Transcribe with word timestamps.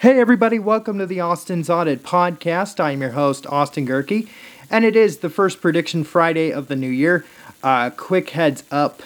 Hey, 0.00 0.18
everybody, 0.18 0.58
welcome 0.58 0.96
to 0.96 1.04
the 1.04 1.20
Austin's 1.20 1.68
Audit 1.68 2.02
Podcast. 2.02 2.80
I 2.80 2.92
am 2.92 3.02
your 3.02 3.10
host, 3.10 3.46
Austin 3.46 3.86
Gehrke, 3.86 4.26
and 4.70 4.82
it 4.82 4.96
is 4.96 5.18
the 5.18 5.28
first 5.28 5.60
prediction 5.60 6.04
Friday 6.04 6.50
of 6.50 6.68
the 6.68 6.74
new 6.74 6.88
year. 6.88 7.26
Uh, 7.62 7.90
quick 7.90 8.30
heads 8.30 8.64
up 8.70 9.02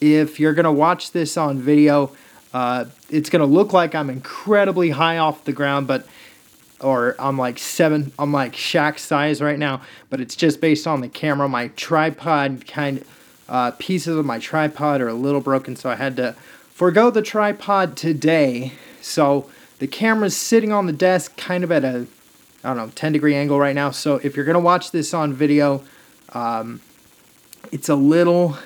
if 0.00 0.40
you're 0.40 0.54
going 0.54 0.64
to 0.64 0.72
watch 0.72 1.12
this 1.12 1.36
on 1.36 1.60
video, 1.60 2.10
uh, 2.52 2.86
it's 3.08 3.30
going 3.30 3.38
to 3.38 3.46
look 3.46 3.72
like 3.72 3.94
I'm 3.94 4.10
incredibly 4.10 4.90
high 4.90 5.18
off 5.18 5.44
the 5.44 5.52
ground, 5.52 5.86
but 5.86 6.04
or 6.80 7.14
I'm 7.20 7.38
like 7.38 7.60
seven, 7.60 8.10
I'm 8.18 8.32
like 8.32 8.54
Shaq 8.54 8.98
size 8.98 9.40
right 9.40 9.56
now, 9.56 9.82
but 10.10 10.20
it's 10.20 10.34
just 10.34 10.60
based 10.60 10.88
on 10.88 11.00
the 11.00 11.08
camera. 11.08 11.48
My 11.48 11.68
tripod 11.76 12.66
kind 12.66 13.04
uh, 13.48 13.70
pieces 13.78 14.16
of 14.16 14.26
my 14.26 14.40
tripod 14.40 15.00
are 15.00 15.06
a 15.06 15.14
little 15.14 15.40
broken, 15.40 15.76
so 15.76 15.88
I 15.88 15.94
had 15.94 16.16
to 16.16 16.32
forego 16.70 17.08
the 17.08 17.22
tripod 17.22 17.96
today. 17.96 18.72
So 19.00 19.48
the 19.78 19.86
camera's 19.86 20.36
sitting 20.36 20.72
on 20.72 20.86
the 20.86 20.92
desk, 20.92 21.36
kind 21.36 21.64
of 21.64 21.72
at 21.72 21.84
a 21.84 22.06
I 22.64 22.68
don't 22.68 22.76
know 22.76 22.92
10 22.94 23.12
degree 23.12 23.34
angle 23.34 23.58
right 23.58 23.74
now. 23.74 23.90
So 23.90 24.16
if 24.22 24.36
you're 24.36 24.44
gonna 24.44 24.60
watch 24.60 24.90
this 24.90 25.14
on 25.14 25.32
video, 25.32 25.84
um, 26.32 26.80
it's 27.70 27.88
a 27.88 27.94
little 27.94 28.58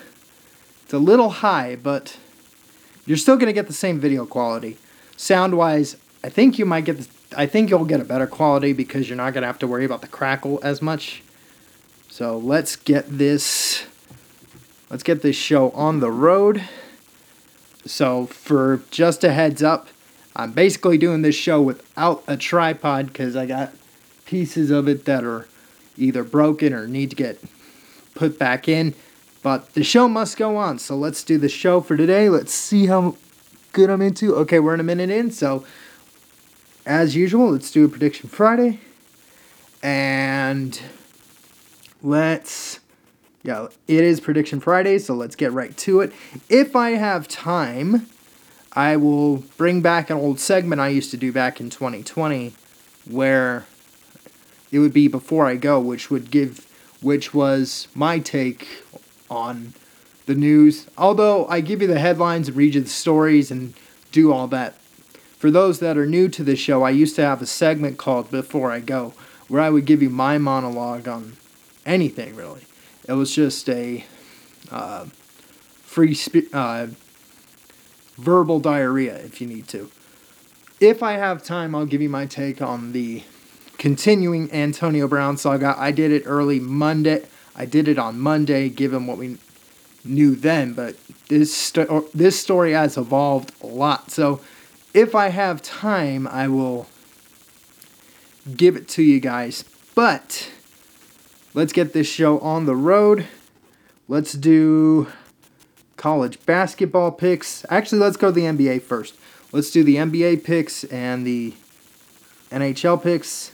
it's 0.84 0.94
a 0.94 0.98
little 0.98 1.28
high, 1.28 1.76
but 1.76 2.16
you're 3.06 3.18
still 3.18 3.36
gonna 3.36 3.52
get 3.52 3.66
the 3.66 3.72
same 3.72 4.00
video 4.00 4.24
quality. 4.24 4.78
Sound 5.16 5.56
wise, 5.56 5.96
I 6.24 6.30
think 6.30 6.58
you 6.58 6.64
might 6.64 6.84
get 6.84 6.98
the, 6.98 7.08
I 7.36 7.46
think 7.46 7.68
you'll 7.70 7.84
get 7.84 8.00
a 8.00 8.04
better 8.04 8.26
quality 8.26 8.72
because 8.72 9.08
you're 9.08 9.16
not 9.16 9.34
gonna 9.34 9.46
have 9.46 9.58
to 9.60 9.66
worry 9.66 9.84
about 9.84 10.00
the 10.00 10.08
crackle 10.08 10.58
as 10.62 10.80
much. 10.80 11.22
So 12.08 12.38
let's 12.38 12.76
get 12.76 13.06
this 13.08 13.84
let's 14.90 15.02
get 15.02 15.22
this 15.22 15.36
show 15.36 15.70
on 15.70 16.00
the 16.00 16.10
road. 16.10 16.62
So 17.84 18.26
for 18.26 18.82
just 18.90 19.24
a 19.24 19.32
heads 19.32 19.62
up, 19.62 19.88
I'm 20.34 20.52
basically 20.52 20.98
doing 20.98 21.22
this 21.22 21.34
show 21.34 21.60
without 21.60 22.24
a 22.26 22.36
tripod 22.36 23.06
because 23.08 23.36
I 23.36 23.46
got 23.46 23.72
pieces 24.24 24.70
of 24.70 24.88
it 24.88 25.04
that 25.04 25.24
are 25.24 25.46
either 25.96 26.24
broken 26.24 26.72
or 26.72 26.86
need 26.86 27.10
to 27.10 27.16
get 27.16 27.38
put 28.14 28.38
back 28.38 28.68
in. 28.68 28.94
But 29.42 29.74
the 29.74 29.84
show 29.84 30.08
must 30.08 30.36
go 30.36 30.56
on, 30.56 30.78
so 30.78 30.96
let's 30.96 31.24
do 31.24 31.36
the 31.36 31.48
show 31.48 31.80
for 31.80 31.96
today. 31.96 32.28
Let's 32.28 32.54
see 32.54 32.86
how 32.86 33.16
good 33.72 33.90
I'm 33.90 34.00
into. 34.00 34.34
Okay, 34.36 34.60
we're 34.60 34.74
in 34.74 34.80
a 34.80 34.84
minute 34.84 35.10
in, 35.10 35.30
so 35.30 35.64
as 36.86 37.16
usual, 37.16 37.50
let's 37.50 37.70
do 37.70 37.84
a 37.84 37.88
prediction 37.88 38.28
Friday. 38.28 38.80
And 39.82 40.80
let's 42.02 42.80
yeah, 43.44 43.66
it 43.88 44.04
is 44.04 44.20
prediction 44.20 44.60
Friday, 44.60 44.98
so 44.98 45.14
let's 45.14 45.34
get 45.34 45.52
right 45.52 45.76
to 45.78 46.00
it. 46.00 46.12
If 46.48 46.76
I 46.76 46.90
have 46.90 47.26
time, 47.26 48.06
I 48.74 48.96
will 48.96 49.38
bring 49.56 49.82
back 49.82 50.08
an 50.08 50.16
old 50.16 50.40
segment 50.40 50.80
I 50.80 50.88
used 50.88 51.10
to 51.10 51.16
do 51.16 51.32
back 51.32 51.60
in 51.60 51.68
2020 51.68 52.54
where 53.08 53.66
it 54.70 54.78
would 54.78 54.92
be 54.92 55.08
before 55.08 55.46
I 55.46 55.56
go, 55.56 55.78
which 55.78 56.10
would 56.10 56.30
give 56.30 56.66
which 57.02 57.34
was 57.34 57.88
my 57.94 58.18
take 58.20 58.84
on 59.28 59.74
the 60.26 60.34
news. 60.34 60.86
Although 60.96 61.46
I 61.46 61.60
give 61.60 61.82
you 61.82 61.88
the 61.88 61.98
headlines 61.98 62.48
and 62.48 62.56
read 62.56 62.74
you 62.74 62.80
the 62.80 62.88
stories 62.88 63.50
and 63.50 63.74
do 64.12 64.32
all 64.32 64.46
that. 64.48 64.74
For 65.36 65.50
those 65.50 65.80
that 65.80 65.98
are 65.98 66.06
new 66.06 66.28
to 66.28 66.44
the 66.44 66.54
show, 66.54 66.84
I 66.84 66.90
used 66.90 67.16
to 67.16 67.22
have 67.22 67.42
a 67.42 67.46
segment 67.46 67.98
called 67.98 68.30
Before 68.30 68.70
I 68.70 68.78
Go, 68.78 69.14
where 69.48 69.60
I 69.60 69.70
would 69.70 69.84
give 69.84 70.00
you 70.00 70.08
my 70.08 70.38
monologue 70.38 71.08
on 71.08 71.36
anything 71.84 72.36
really. 72.36 72.62
It 73.08 73.14
was 73.14 73.34
just 73.34 73.68
a 73.68 74.04
uh, 74.70 75.06
free 75.82 76.14
spe- 76.14 76.54
uh, 76.54 76.86
verbal 78.16 78.60
diarrhea 78.60 79.16
if 79.16 79.40
you 79.40 79.46
need 79.46 79.68
to. 79.68 79.90
If 80.80 81.02
I 81.02 81.12
have 81.12 81.42
time, 81.42 81.74
I'll 81.74 81.86
give 81.86 82.02
you 82.02 82.08
my 82.08 82.26
take 82.26 82.60
on 82.60 82.92
the 82.92 83.22
continuing 83.78 84.52
Antonio 84.52 85.08
Brown 85.08 85.36
saga. 85.36 85.74
I 85.78 85.92
did 85.92 86.10
it 86.10 86.24
early 86.26 86.60
Monday. 86.60 87.24
I 87.54 87.66
did 87.66 87.88
it 87.88 87.98
on 87.98 88.18
Monday, 88.18 88.68
given 88.68 89.06
what 89.06 89.18
we 89.18 89.38
knew 90.04 90.34
then, 90.34 90.72
but 90.72 90.96
this 91.28 91.54
sto- 91.54 92.08
this 92.14 92.40
story 92.40 92.72
has 92.72 92.96
evolved 92.96 93.52
a 93.62 93.66
lot. 93.66 94.10
So, 94.10 94.40
if 94.94 95.14
I 95.14 95.28
have 95.28 95.62
time, 95.62 96.26
I 96.26 96.48
will 96.48 96.86
give 98.56 98.76
it 98.76 98.88
to 98.90 99.02
you 99.02 99.20
guys. 99.20 99.64
But 99.94 100.50
let's 101.54 101.72
get 101.72 101.92
this 101.92 102.08
show 102.08 102.38
on 102.40 102.66
the 102.66 102.76
road. 102.76 103.26
Let's 104.08 104.32
do 104.32 105.08
college 106.02 106.44
basketball 106.46 107.12
picks. 107.12 107.64
Actually, 107.70 108.00
let's 108.00 108.16
go 108.16 108.26
to 108.26 108.32
the 108.32 108.42
NBA 108.42 108.82
first. 108.82 109.14
Let's 109.52 109.70
do 109.70 109.84
the 109.84 109.94
NBA 109.94 110.42
picks 110.42 110.82
and 110.82 111.24
the 111.24 111.54
NHL 112.50 113.00
picks. 113.00 113.52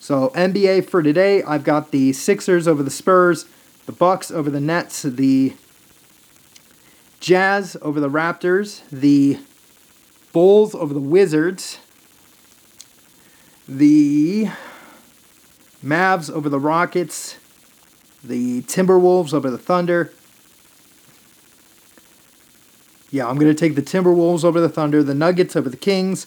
So 0.00 0.30
NBA 0.30 0.90
for 0.90 1.04
today, 1.04 1.40
I've 1.44 1.62
got 1.62 1.92
the 1.92 2.12
Sixers 2.12 2.66
over 2.66 2.82
the 2.82 2.90
Spurs, 2.90 3.46
the 3.86 3.92
Bucks 3.92 4.32
over 4.32 4.50
the 4.50 4.58
Nets, 4.60 5.02
the 5.02 5.54
Jazz 7.20 7.76
over 7.80 8.00
the 8.00 8.10
Raptors, 8.10 8.82
the 8.90 9.38
Bulls 10.32 10.74
over 10.74 10.92
the 10.92 10.98
Wizards, 10.98 11.78
the 13.68 14.48
Mavs 15.84 16.28
over 16.28 16.48
the 16.48 16.58
Rockets, 16.58 17.36
the 18.24 18.62
Timberwolves 18.62 19.32
over 19.32 19.48
the 19.48 19.58
Thunder. 19.58 20.12
Yeah, 23.10 23.26
I'm 23.26 23.36
going 23.36 23.54
to 23.54 23.58
take 23.58 23.74
the 23.74 23.82
Timberwolves 23.82 24.44
over 24.44 24.60
the 24.60 24.68
Thunder, 24.68 25.02
the 25.02 25.14
Nuggets 25.14 25.56
over 25.56 25.70
the 25.70 25.76
Kings, 25.76 26.26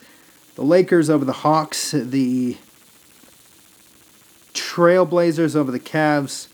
the 0.56 0.64
Lakers 0.64 1.10
over 1.10 1.24
the 1.24 1.32
Hawks, 1.34 1.92
the 1.92 2.58
Trailblazers 4.54 5.56
over 5.56 5.72
the 5.72 5.80
Cavs. 5.80 6.48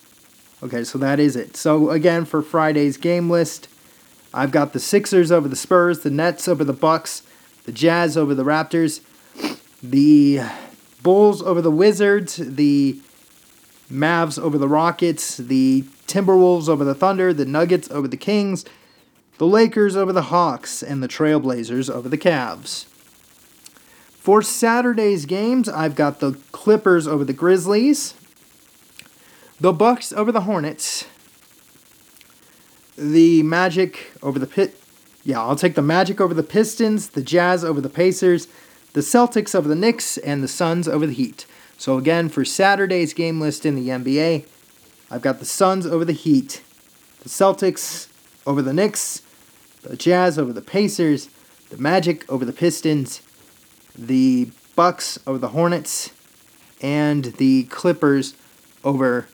Okay, 0.62 0.84
so 0.84 0.98
that 0.98 1.20
is 1.20 1.36
it. 1.36 1.56
So 1.56 1.92
again, 1.92 2.26
for 2.26 2.42
Friday's 2.42 2.98
game 2.98 3.30
list, 3.30 3.70
I've 4.34 4.52
got 4.52 4.74
the 4.74 4.80
Sixers 4.80 5.32
over 5.32 5.48
the 5.48 5.56
Spurs, 5.56 6.00
the 6.00 6.10
Nets 6.10 6.48
over 6.48 6.64
the 6.64 6.74
Bucks, 6.74 7.24
the 7.66 7.72
Jazz 7.72 8.18
over 8.18 8.36
the 8.36 8.44
Raptors, 8.44 9.02
the 9.82 10.42
Bulls 11.04 11.42
over 11.42 11.62
the 11.62 11.72
Wizards, 11.72 12.36
the 12.38 13.00
Mavs 13.92 14.38
over 14.38 14.58
the 14.58 14.68
Rockets, 14.68 15.38
the 15.38 15.84
Timberwolves 16.08 16.68
over 16.68 16.84
the 16.84 16.96
Thunder, 16.96 17.34
the 17.34 17.46
Nuggets 17.46 17.90
over 17.92 18.08
the 18.08 18.18
Kings, 18.18 18.66
the 19.38 19.48
Lakers 19.48 19.96
over 19.96 20.12
the 20.12 20.24
Hawks, 20.24 20.82
and 20.82 21.02
the 21.04 21.08
Trailblazers 21.08 21.90
over 21.90 22.10
the 22.10 22.18
Cavs. 22.18 22.86
For 24.18 24.42
Saturday's 24.42 25.26
games, 25.26 25.70
I've 25.70 25.96
got 25.96 26.20
the 26.20 26.34
Clippers 26.52 27.08
over 27.08 27.24
the 27.24 27.34
Grizzlies, 27.34 28.14
the 29.60 29.72
Bucks 29.72 30.12
over 30.12 30.32
the 30.32 30.42
Hornets, 30.42 31.06
the 32.98 33.44
Magic 33.44 34.12
over 34.22 34.40
the 34.40 34.48
Pit. 34.48 34.80
Yeah, 35.24 35.42
I'll 35.42 35.56
take 35.56 35.76
the 35.76 35.82
Magic 35.82 36.20
over 36.20 36.34
the 36.34 36.44
Pistons, 36.44 37.10
the 37.10 37.22
Jazz 37.22 37.64
over 37.64 37.80
the 37.80 37.90
Pacers, 37.90 38.48
the 38.94 39.02
Celtics 39.02 39.54
over 39.54 39.68
the 39.68 39.76
Knicks, 39.76 40.18
and 40.18 40.44
the 40.44 40.48
Suns 40.48 40.88
over 40.88 41.06
the 41.06 41.14
Heat. 41.14 41.46
So 41.78 41.98
again, 41.98 42.28
for 42.28 42.44
Saturday's 42.44 43.14
game 43.14 43.40
list 43.40 43.66
in 43.66 43.76
the 43.76 43.90
NBA, 43.90 44.46
I've 45.12 45.22
got 45.22 45.40
the 45.40 45.46
Suns 45.46 45.86
over 45.86 46.04
the 46.04 46.14
Heat, 46.14 46.64
the 47.22 47.30
Celtics 47.30 48.08
over 48.48 48.62
the 48.62 48.74
Knicks, 48.74 49.22
the 49.88 49.98
Jazz 49.98 50.38
over 50.38 50.54
the 50.54 50.62
Pacers, 50.62 51.30
the 51.70 51.78
Magic 51.78 52.30
over 52.30 52.46
the 52.46 52.54
Pistons, 52.54 53.22
the 53.98 54.50
Bucks 54.76 55.20
over 55.26 55.38
the 55.38 55.50
Hornets, 55.50 56.12
and 56.82 57.26
the 57.26 57.64
Clippers 57.64 58.36
over 58.84 59.28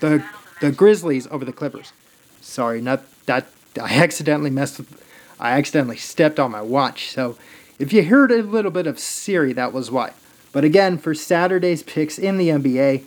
the 0.00 0.24
the 0.60 0.72
Grizzlies 0.72 1.26
over 1.28 1.44
the 1.44 1.52
Clippers. 1.52 1.92
Sorry, 2.40 2.80
not 2.80 3.02
that 3.26 3.46
I 3.80 3.94
accidentally 3.94 4.50
messed 4.50 4.78
with 4.78 5.04
I 5.40 5.52
accidentally 5.52 5.96
stepped 5.96 6.40
on 6.40 6.50
my 6.50 6.62
watch. 6.62 7.10
So 7.10 7.36
if 7.78 7.92
you 7.92 8.04
heard 8.04 8.32
a 8.32 8.42
little 8.42 8.72
bit 8.72 8.86
of 8.86 8.98
Siri, 8.98 9.52
that 9.52 9.72
was 9.72 9.90
why. 9.90 10.12
But 10.50 10.64
again, 10.64 10.98
for 10.98 11.14
Saturday's 11.14 11.82
picks 11.82 12.18
in 12.18 12.38
the 12.38 12.48
NBA, 12.48 13.04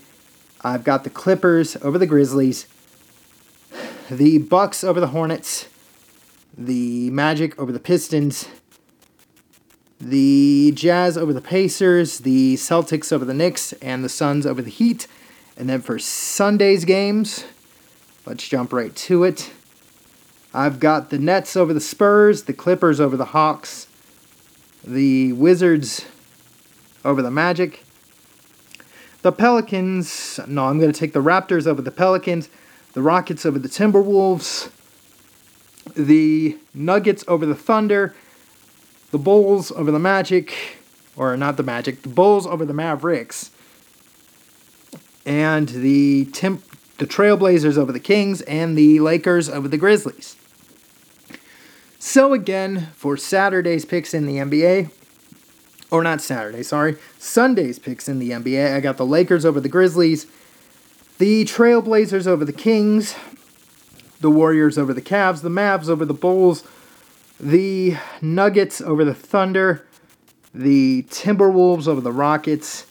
I've 0.62 0.84
got 0.84 1.04
the 1.04 1.10
Clippers 1.10 1.76
over 1.82 1.98
the 1.98 2.06
Grizzlies, 2.06 2.68
the 4.10 4.38
Bucks 4.38 4.84
over 4.84 5.00
the 5.00 5.08
Hornets, 5.08 5.68
the 6.58 7.10
Magic 7.12 7.58
over 7.60 7.72
the 7.72 7.80
Pistons, 7.80 8.48
the 10.00 10.72
Jazz 10.76 11.18
over 11.18 11.34
the 11.34 11.42
Pacers, 11.42 12.20
the 12.20 12.56
Celtics 12.56 13.14
over 13.14 13.24
the 13.24 13.34
Knicks, 13.34 13.74
and 13.74 14.04
the 14.04 14.10
Suns 14.10 14.46
over 14.46 14.62
the 14.62 14.70
Heat. 14.70 15.08
And 15.58 15.70
then 15.70 15.82
for 15.82 16.00
Sunday's 16.00 16.86
games, 16.86 17.46
let's 18.26 18.48
jump 18.48 18.74
right 18.74 18.96
to 18.96 19.24
it. 19.24 19.52
I've 20.54 20.80
got 20.80 21.10
the 21.12 21.20
Nets 21.20 21.56
over 21.56 21.74
the 21.74 21.80
Spurs, 21.80 22.44
the 22.44 22.54
Clippers 22.54 23.00
over 23.00 23.16
the 23.16 23.26
Hawks, 23.26 23.88
the 24.84 25.34
Wizards 25.34 26.06
over 27.06 27.22
the 27.22 27.32
Magic, 27.32 27.86
the 29.22 29.32
Pelicans. 29.32 30.40
No, 30.48 30.66
I'm 30.66 30.80
going 30.80 30.92
to 30.92 31.00
take 31.00 31.14
the 31.14 31.22
Raptors 31.22 31.68
over 31.68 31.82
the 31.82 31.92
Pelicans, 31.92 32.50
the 32.94 33.02
Rockets 33.02 33.46
over 33.46 33.60
the 33.60 33.70
Timberwolves, 33.70 34.72
the 35.96 36.58
Nuggets 36.74 37.24
over 37.28 37.46
the 37.46 37.56
Thunder, 37.56 38.16
the 39.12 39.18
Bulls 39.18 39.72
over 39.72 39.92
the 39.92 40.00
Magic, 40.00 40.78
or 41.16 41.36
not 41.36 41.58
the 41.58 41.64
Magic, 41.64 42.02
the 42.04 42.10
Bulls 42.10 42.48
over 42.48 42.66
the 42.66 42.74
Mavericks, 42.74 43.52
and 45.26 45.70
the 45.70 46.26
Tim, 46.34 46.64
the 46.98 47.06
Trailblazers 47.06 47.78
over 47.78 47.92
the 47.92 48.00
Kings, 48.00 48.42
and 48.42 48.78
the 48.78 49.00
Lakers 49.00 49.50
over 49.50 49.68
the 49.68 49.78
Grizzlies. 49.78 50.36
So 52.00 52.34
again, 52.34 52.88
for 52.96 53.16
Saturday's 53.18 53.86
picks 53.86 54.14
in 54.14 54.26
the 54.26 54.38
NBA, 54.38 54.92
or 55.92 56.02
not 56.04 56.22
Saturday, 56.22 56.64
sorry, 56.64 56.98
Sunday's 57.20 57.78
picks 57.78 58.10
in 58.10 58.18
the 58.18 58.32
NBA, 58.32 58.76
I 58.76 58.80
got 58.80 58.98
the 58.98 59.06
Lakers 59.06 59.46
over 59.46 59.60
the 59.60 59.70
Grizzlies, 59.70 60.26
the 61.20 61.46
Trailblazers 61.46 62.26
over 62.26 62.44
the 62.44 62.54
Kings, 62.54 63.14
the 64.22 64.32
Warriors 64.32 64.78
over 64.78 64.94
the 64.94 65.02
Cavs, 65.02 65.42
the 65.42 65.50
Mavs 65.50 65.90
over 65.90 66.06
the 66.06 66.14
Bulls, 66.14 66.64
the 67.40 67.98
Nuggets 68.22 68.80
over 68.82 69.04
the 69.04 69.16
Thunder, 69.16 69.86
the 70.54 71.04
Timberwolves 71.10 71.88
over 71.88 72.02
the 72.02 72.12
Rockets, 72.12 72.86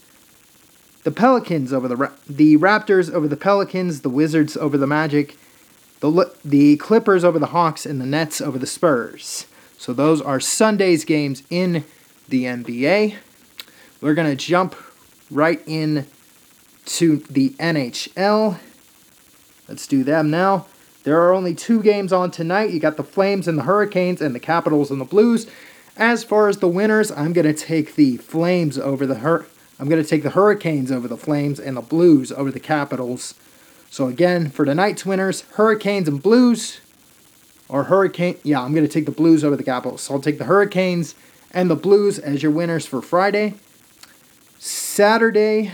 the 1.04 1.10
Pelicans 1.10 1.72
over 1.72 1.88
the 1.88 1.96
Ra- 1.96 2.12
the 2.28 2.56
Raptors 2.56 3.10
over 3.12 3.28
the 3.28 3.36
Pelicans, 3.36 4.00
the 4.02 4.10
Wizards 4.10 4.56
over 4.56 4.76
the 4.76 4.86
Magic, 4.86 5.36
the 6.00 6.32
the 6.44 6.76
Clippers 6.76 7.24
over 7.24 7.38
the 7.38 7.46
Hawks, 7.46 7.86
and 7.86 8.00
the 8.00 8.06
Nets 8.06 8.40
over 8.40 8.58
the 8.58 8.66
Spurs. 8.66 9.46
So 9.78 9.92
those 9.92 10.20
are 10.20 10.40
Sunday's 10.40 11.04
games 11.04 11.42
in 11.48 11.84
the 12.28 12.44
NBA. 12.44 13.16
We're 14.00 14.14
gonna 14.14 14.36
jump 14.36 14.74
right 15.30 15.62
in 15.66 16.06
to 16.86 17.18
the 17.30 17.50
NHL. 17.50 18.58
Let's 19.68 19.86
do 19.86 20.02
them 20.02 20.30
now. 20.30 20.66
There 21.02 21.20
are 21.20 21.32
only 21.32 21.54
two 21.54 21.82
games 21.82 22.12
on 22.12 22.30
tonight. 22.30 22.70
You 22.70 22.80
got 22.80 22.96
the 22.96 23.04
Flames 23.04 23.48
and 23.48 23.56
the 23.56 23.62
Hurricanes, 23.62 24.20
and 24.20 24.34
the 24.34 24.40
Capitals 24.40 24.90
and 24.90 25.00
the 25.00 25.06
Blues. 25.06 25.46
As 25.96 26.24
far 26.24 26.48
as 26.48 26.58
the 26.58 26.68
winners, 26.68 27.10
I'm 27.10 27.32
gonna 27.32 27.54
take 27.54 27.94
the 27.94 28.18
Flames 28.18 28.78
over 28.78 29.06
the 29.06 29.16
Hur. 29.16 29.46
I'm 29.78 29.88
gonna 29.88 30.04
take 30.04 30.22
the 30.22 30.30
Hurricanes 30.30 30.92
over 30.92 31.08
the 31.08 31.16
Flames 31.16 31.58
and 31.58 31.76
the 31.76 31.82
Blues 31.82 32.30
over 32.32 32.50
the 32.50 32.60
Capitals. 32.60 33.34
So 33.90 34.06
again, 34.06 34.50
for 34.50 34.64
tonight's 34.64 35.06
winners, 35.06 35.42
Hurricanes 35.54 36.06
and 36.06 36.22
Blues, 36.22 36.80
or 37.68 37.84
Hurricane. 37.84 38.36
Yeah, 38.42 38.60
I'm 38.60 38.74
gonna 38.74 38.88
take 38.88 39.06
the 39.06 39.10
Blues 39.10 39.42
over 39.42 39.56
the 39.56 39.64
Capitals. 39.64 40.02
So 40.02 40.14
I'll 40.14 40.20
take 40.20 40.38
the 40.38 40.44
Hurricanes 40.44 41.14
and 41.50 41.70
the 41.70 41.76
Blues 41.76 42.18
as 42.18 42.42
your 42.42 42.52
winners 42.52 42.86
for 42.86 43.00
Friday. 43.00 43.54
Saturday, 44.58 45.72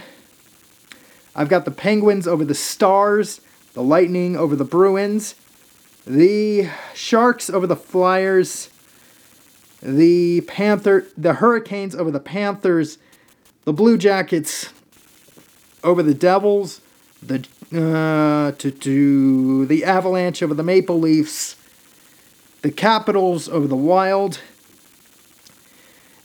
I've 1.34 1.48
got 1.48 1.64
the 1.64 1.70
Penguins 1.70 2.26
over 2.26 2.44
the 2.44 2.54
Stars, 2.54 3.40
the 3.76 3.82
Lightning 3.82 4.36
over 4.36 4.56
the 4.56 4.64
Bruins, 4.64 5.34
the 6.06 6.70
Sharks 6.94 7.50
over 7.50 7.66
the 7.66 7.76
Flyers, 7.76 8.70
the 9.82 10.40
Panther, 10.46 11.06
the 11.14 11.34
Hurricanes 11.34 11.94
over 11.94 12.10
the 12.10 12.18
Panthers, 12.18 12.96
the 13.64 13.74
Blue 13.74 13.98
Jackets 13.98 14.72
over 15.84 16.02
the 16.02 16.14
Devils, 16.14 16.80
the 17.22 17.46
uh, 17.70 18.52
to, 18.52 18.70
to 18.70 19.66
the 19.66 19.84
Avalanche 19.84 20.42
over 20.42 20.54
the 20.54 20.62
Maple 20.62 20.98
Leafs, 20.98 21.56
the 22.62 22.70
Capitals 22.70 23.46
over 23.46 23.66
the 23.66 23.76
Wild, 23.76 24.40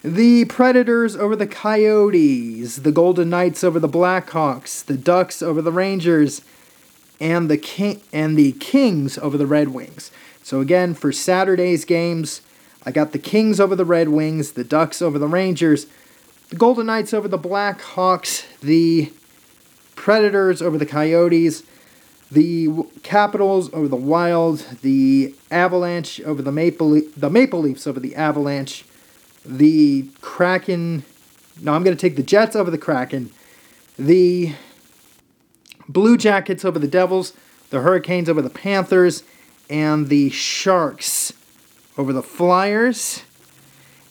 the 0.06 0.46
Predators 0.46 1.18
over 1.18 1.36
the 1.36 1.48
Coyotes, 1.48 2.78
the 2.78 2.94
Golden 2.94 3.30
Knights 3.30 3.62
over 3.62 3.78
the 3.78 3.90
Blackhawks, 3.90 4.86
the 4.86 4.96
Ducks 4.96 5.42
over 5.42 5.62
the 5.62 5.74
Rangers, 5.74 6.42
and 7.22 7.50
the 7.50 7.58
King 7.58 8.02
and 8.12 8.36
the 8.36 8.52
Kings 8.54 9.18
over 9.20 9.38
the 9.38 9.46
Red 9.46 9.70
Wings. 9.70 10.12
So 10.44 10.60
again, 10.60 10.96
for 10.96 11.12
Saturday's 11.12 11.86
games, 11.86 12.42
I 12.84 12.92
got 12.92 13.12
the 13.12 13.20
Kings 13.20 13.60
over 13.60 13.76
the 13.76 13.86
Red 13.86 14.10
Wings, 14.10 14.54
the 14.54 14.64
Ducks 14.64 15.02
over 15.02 15.20
the 15.20 15.28
Rangers, 15.28 15.86
the 16.50 16.56
Golden 16.56 16.88
Knights 16.88 17.14
over 17.14 17.28
the 17.28 17.38
Blackhawks, 17.38 18.44
the 18.60 19.14
Predators 19.96 20.64
over 20.64 20.80
the 20.80 20.86
Coyotes, 20.86 21.62
the 22.32 22.70
Capitals 23.04 23.72
over 23.72 23.88
the 23.88 23.96
Wild, 23.96 24.60
the 24.82 25.36
Avalanche 25.52 26.20
over 26.22 26.42
the 26.42 26.52
Maple 26.52 26.90
Le- 26.90 27.10
the 27.16 27.30
Maple 27.30 27.60
Leafs 27.60 27.86
over 27.86 28.00
the 28.00 28.16
Avalanche, 28.16 28.84
the 29.46 30.08
Kraken. 30.22 31.04
No, 31.62 31.74
I'm 31.74 31.84
going 31.84 31.96
to 31.96 32.02
take 32.02 32.16
the 32.16 32.24
Jets 32.24 32.56
over 32.56 32.72
the 32.72 32.80
Kraken, 32.80 33.30
the 34.00 34.56
Blue 35.92 36.18
Jackets 36.18 36.64
over 36.64 36.80
the 36.80 36.88
Devils, 36.88 37.34
the 37.70 37.82
Hurricanes 37.82 38.30
over 38.30 38.42
the 38.42 38.50
Panthers, 38.50 39.24
and 39.70 40.10
the 40.10 40.30
Sharks 40.30 41.34
over 41.98 42.14
the 42.14 42.24
Flyers, 42.24 43.24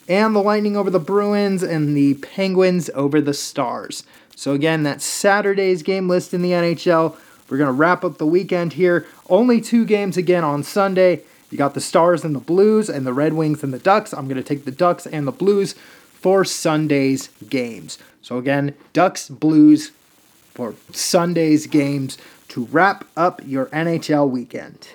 and 0.07 0.35
the 0.35 0.41
Lightning 0.41 0.75
over 0.75 0.89
the 0.89 0.99
Bruins, 0.99 1.63
and 1.63 1.95
the 1.95 2.15
Penguins 2.15 2.89
over 2.93 3.21
the 3.21 3.33
Stars. 3.33 4.03
So, 4.35 4.53
again, 4.53 4.83
that's 4.83 5.05
Saturday's 5.05 5.83
game 5.83 6.09
list 6.09 6.33
in 6.33 6.41
the 6.41 6.51
NHL. 6.51 7.15
We're 7.49 7.57
going 7.57 7.67
to 7.67 7.73
wrap 7.73 8.03
up 8.03 8.17
the 8.17 8.25
weekend 8.25 8.73
here. 8.73 9.05
Only 9.29 9.61
two 9.61 9.85
games 9.85 10.17
again 10.17 10.43
on 10.43 10.63
Sunday. 10.63 11.21
You 11.49 11.57
got 11.57 11.73
the 11.73 11.81
Stars 11.81 12.23
and 12.23 12.33
the 12.33 12.39
Blues, 12.39 12.89
and 12.89 13.05
the 13.05 13.13
Red 13.13 13.33
Wings 13.33 13.63
and 13.63 13.73
the 13.73 13.79
Ducks. 13.79 14.13
I'm 14.13 14.27
going 14.27 14.37
to 14.37 14.43
take 14.43 14.65
the 14.65 14.71
Ducks 14.71 15.05
and 15.05 15.27
the 15.27 15.31
Blues 15.31 15.73
for 16.13 16.45
Sunday's 16.45 17.29
games. 17.49 17.97
So, 18.21 18.37
again, 18.37 18.73
Ducks, 18.93 19.29
Blues 19.29 19.91
for 20.61 20.75
Sunday's 20.91 21.65
games 21.65 22.19
to 22.47 22.65
wrap 22.65 23.03
up 23.17 23.41
your 23.43 23.65
NHL 23.67 24.29
weekend. 24.29 24.89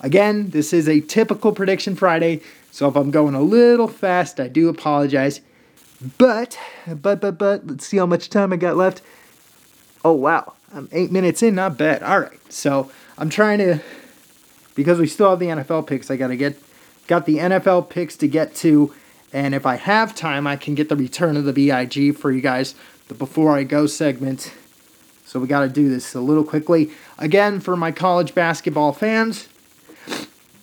Again, 0.00 0.48
this 0.48 0.72
is 0.72 0.88
a 0.88 1.02
typical 1.02 1.52
prediction 1.52 1.94
Friday, 1.94 2.40
so 2.70 2.88
if 2.88 2.96
I'm 2.96 3.10
going 3.10 3.34
a 3.34 3.42
little 3.42 3.86
fast, 3.86 4.40
I 4.40 4.48
do 4.48 4.70
apologize. 4.70 5.42
But, 6.16 6.58
but, 6.86 7.20
but, 7.20 7.36
but, 7.36 7.66
let's 7.66 7.86
see 7.86 7.98
how 7.98 8.06
much 8.06 8.30
time 8.30 8.50
I 8.50 8.56
got 8.56 8.78
left. 8.78 9.02
Oh, 10.06 10.14
wow. 10.14 10.54
I'm 10.72 10.88
eight 10.90 11.12
minutes 11.12 11.42
in, 11.42 11.54
not 11.56 11.76
bad. 11.76 12.02
All 12.02 12.20
right. 12.20 12.40
So 12.50 12.90
I'm 13.18 13.28
trying 13.28 13.58
to, 13.58 13.80
because 14.74 14.98
we 14.98 15.06
still 15.06 15.28
have 15.28 15.38
the 15.38 15.48
NFL 15.48 15.86
picks, 15.86 16.10
I 16.10 16.16
got 16.16 16.28
to 16.28 16.36
get, 16.36 16.56
got 17.08 17.26
the 17.26 17.36
NFL 17.36 17.90
picks 17.90 18.16
to 18.16 18.26
get 18.26 18.54
to. 18.56 18.94
And 19.34 19.54
if 19.54 19.66
I 19.66 19.76
have 19.76 20.14
time, 20.14 20.46
I 20.46 20.56
can 20.56 20.74
get 20.74 20.88
the 20.88 20.96
return 20.96 21.36
of 21.36 21.44
the 21.44 21.52
BIG 21.52 22.16
for 22.16 22.32
you 22.32 22.40
guys, 22.40 22.74
the 23.08 23.14
Before 23.14 23.54
I 23.54 23.64
Go 23.64 23.86
segment. 23.86 24.54
So 25.32 25.40
we 25.40 25.46
got 25.46 25.60
to 25.60 25.68
do 25.70 25.88
this 25.88 26.14
a 26.14 26.20
little 26.20 26.44
quickly. 26.44 26.90
Again, 27.16 27.58
for 27.58 27.74
my 27.74 27.90
college 27.90 28.34
basketball 28.34 28.92
fans, 28.92 29.48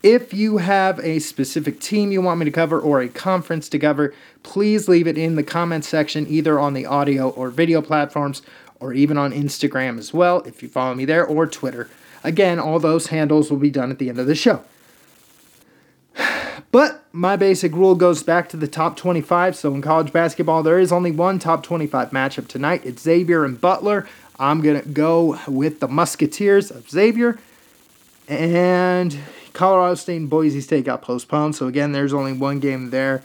if 0.03 0.31
you 0.31 0.57
have 0.57 0.99
a 0.99 1.17
specific 1.17 1.79
team 1.79 2.11
you 2.11 2.21
want 2.21 2.39
me 2.39 2.45
to 2.45 2.51
cover 2.51 2.79
or 2.79 3.01
a 3.01 3.09
conference 3.09 3.67
to 3.69 3.79
cover, 3.79 4.13
please 4.43 4.87
leave 4.87 5.07
it 5.07 5.17
in 5.17 5.37
the 5.37 5.41
comment 5.41 5.85
section, 5.85 6.27
either 6.27 6.59
on 6.59 6.75
the 6.75 6.85
audio 6.85 7.29
or 7.29 7.49
video 7.49 7.81
platforms, 7.81 8.43
or 8.79 8.93
even 8.93 9.17
on 9.17 9.31
Instagram 9.31 9.97
as 9.97 10.13
well, 10.13 10.41
if 10.41 10.61
you 10.61 10.69
follow 10.69 10.93
me 10.93 11.03
there, 11.03 11.25
or 11.25 11.47
Twitter. 11.47 11.89
Again, 12.23 12.59
all 12.59 12.77
those 12.77 13.07
handles 13.07 13.49
will 13.49 13.57
be 13.57 13.71
done 13.71 13.89
at 13.89 13.97
the 13.97 14.09
end 14.09 14.19
of 14.19 14.27
the 14.27 14.35
show. 14.35 14.63
But 16.71 17.03
my 17.11 17.35
basic 17.35 17.73
rule 17.73 17.95
goes 17.95 18.21
back 18.21 18.47
to 18.49 18.57
the 18.57 18.67
top 18.67 18.95
25. 18.95 19.55
So 19.55 19.73
in 19.73 19.81
college 19.81 20.13
basketball, 20.13 20.61
there 20.61 20.77
is 20.77 20.91
only 20.91 21.09
one 21.09 21.39
top 21.39 21.63
25 21.63 22.11
matchup 22.11 22.47
tonight. 22.47 22.83
It's 22.85 23.01
Xavier 23.01 23.43
and 23.43 23.59
Butler. 23.59 24.07
I'm 24.39 24.61
going 24.61 24.81
to 24.81 24.87
go 24.87 25.37
with 25.47 25.81
the 25.81 25.87
Musketeers 25.87 26.71
of 26.71 26.89
Xavier. 26.89 27.37
And 28.27 29.17
Colorado 29.53 29.95
State 29.95 30.17
and 30.17 30.29
Boise 30.29 30.61
State 30.61 30.85
got 30.85 31.01
postponed. 31.01 31.55
So 31.55 31.67
again, 31.67 31.91
there's 31.91 32.13
only 32.13 32.33
one 32.33 32.59
game 32.59 32.91
there. 32.91 33.23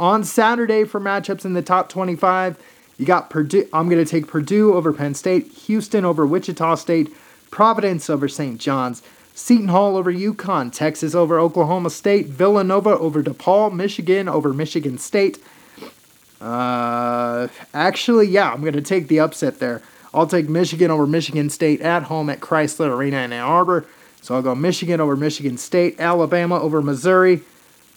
On 0.00 0.24
Saturday 0.24 0.84
for 0.84 1.00
matchups 1.00 1.44
in 1.44 1.52
the 1.52 1.62
top 1.62 1.88
25, 1.88 2.58
you 2.98 3.06
got 3.06 3.30
Purdue. 3.30 3.68
I'm 3.72 3.88
going 3.88 4.04
to 4.04 4.10
take 4.10 4.26
Purdue 4.26 4.74
over 4.74 4.92
Penn 4.92 5.14
State, 5.14 5.46
Houston 5.52 6.04
over 6.04 6.26
Wichita 6.26 6.74
State, 6.74 7.14
Providence 7.50 8.10
over 8.10 8.28
St. 8.28 8.60
John's, 8.60 9.02
Seton 9.34 9.68
Hall 9.68 9.96
over 9.96 10.12
UConn, 10.12 10.72
Texas 10.72 11.14
over 11.14 11.38
Oklahoma 11.38 11.90
State, 11.90 12.26
Villanova 12.26 12.98
over 12.98 13.22
DePaul, 13.22 13.72
Michigan 13.72 14.28
over 14.28 14.52
Michigan 14.52 14.98
State. 14.98 15.38
Uh, 16.40 17.48
actually, 17.72 18.28
yeah, 18.28 18.52
I'm 18.52 18.60
going 18.60 18.74
to 18.74 18.82
take 18.82 19.08
the 19.08 19.20
upset 19.20 19.58
there. 19.58 19.82
I'll 20.12 20.26
take 20.26 20.48
Michigan 20.48 20.90
over 20.90 21.06
Michigan 21.06 21.50
State 21.50 21.80
at 21.80 22.04
home 22.04 22.30
at 22.30 22.40
Crisler 22.40 22.88
Arena 22.88 23.18
in 23.18 23.32
Ann 23.32 23.42
Arbor. 23.42 23.86
So 24.22 24.34
I'll 24.34 24.42
go 24.42 24.54
Michigan 24.54 25.00
over 25.00 25.14
Michigan 25.14 25.56
State, 25.56 26.00
Alabama 26.00 26.60
over 26.60 26.82
Missouri, 26.82 27.42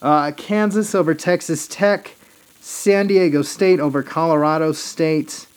uh, 0.01 0.31
Kansas 0.37 0.93
over 0.93 1.13
Texas 1.15 1.67
Tech, 1.67 2.15
San 2.59 3.07
Diego 3.07 3.41
State 3.41 3.79
over 3.79 4.03
Colorado 4.03 4.71
State, 4.73 5.47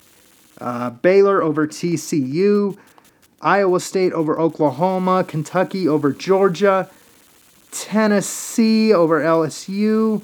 uh, 0.61 0.91
Baylor 0.91 1.43
over 1.43 1.67
TCU, 1.67 2.79
Iowa 3.43 3.81
State 3.81 4.12
over 4.12 4.39
Oklahoma, 4.39 5.25
Kentucky 5.25 5.89
over 5.89 6.12
Georgia, 6.12 6.89
Tennessee 7.73 8.95
over 8.95 9.21
LSU, 9.21 10.23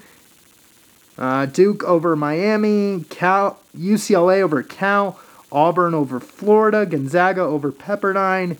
uh, 1.19 1.47
Duke 1.47 1.83
over 1.85 2.15
Miami, 2.15 3.05
Cal, 3.11 3.59
UCLA 3.77 4.41
over 4.41 4.63
Cal, 4.63 5.19
Auburn 5.51 5.95
over 5.95 6.21
Florida, 6.21 6.87
Gonzaga 6.87 7.41
over 7.41 7.73
Pepperdine. 7.73 8.57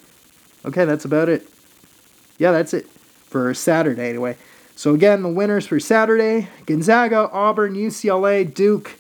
Okay, 0.65 0.85
that's 0.85 1.05
about 1.05 1.29
it. 1.29 1.49
Yeah, 2.39 2.53
that's 2.53 2.75
it 2.75 2.89
for 3.27 3.55
Saturday 3.55 4.09
anyway. 4.09 4.37
So 4.75 4.95
again, 4.95 5.23
the 5.23 5.29
winners 5.29 5.67
for 5.67 5.79
Saturday: 5.81 6.49
Gonzaga, 6.67 7.31
Auburn, 7.33 7.75
UCLA, 7.75 8.53
Duke, 8.53 8.97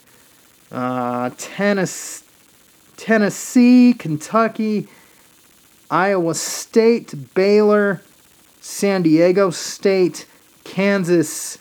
uh, 0.70 1.30
Tennessee, 1.36 2.24
Tennessee, 2.96 3.92
Kentucky, 3.92 4.88
Iowa 5.90 6.34
State, 6.34 7.34
Baylor, 7.34 8.02
San 8.60 9.02
Diego 9.02 9.50
State, 9.50 10.26
Kansas, 10.64 11.58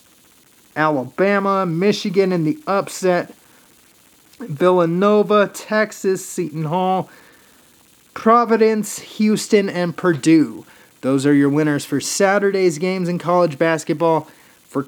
Alabama, 0.78 1.66
Michigan 1.66 2.32
in 2.32 2.44
the 2.44 2.58
upset, 2.66 3.34
Villanova, 4.38 5.48
Texas, 5.52 6.24
Seton 6.24 6.64
Hall, 6.64 7.10
Providence, 8.14 9.00
Houston, 9.00 9.68
and 9.68 9.96
Purdue. 9.96 10.64
Those 11.00 11.26
are 11.26 11.34
your 11.34 11.48
winners 11.48 11.84
for 11.84 12.00
Saturday's 12.00 12.78
games 12.78 13.08
in 13.08 13.18
college 13.18 13.58
basketball. 13.58 14.28
For 14.68 14.86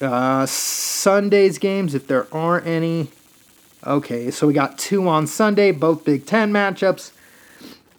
uh, 0.00 0.46
Sunday's 0.46 1.58
games, 1.58 1.94
if 1.94 2.06
there 2.06 2.26
aren't 2.32 2.66
any. 2.66 3.08
Okay, 3.84 4.30
so 4.30 4.46
we 4.46 4.52
got 4.52 4.78
two 4.78 5.08
on 5.08 5.26
Sunday, 5.26 5.72
both 5.72 6.04
Big 6.04 6.24
Ten 6.24 6.52
matchups. 6.52 7.10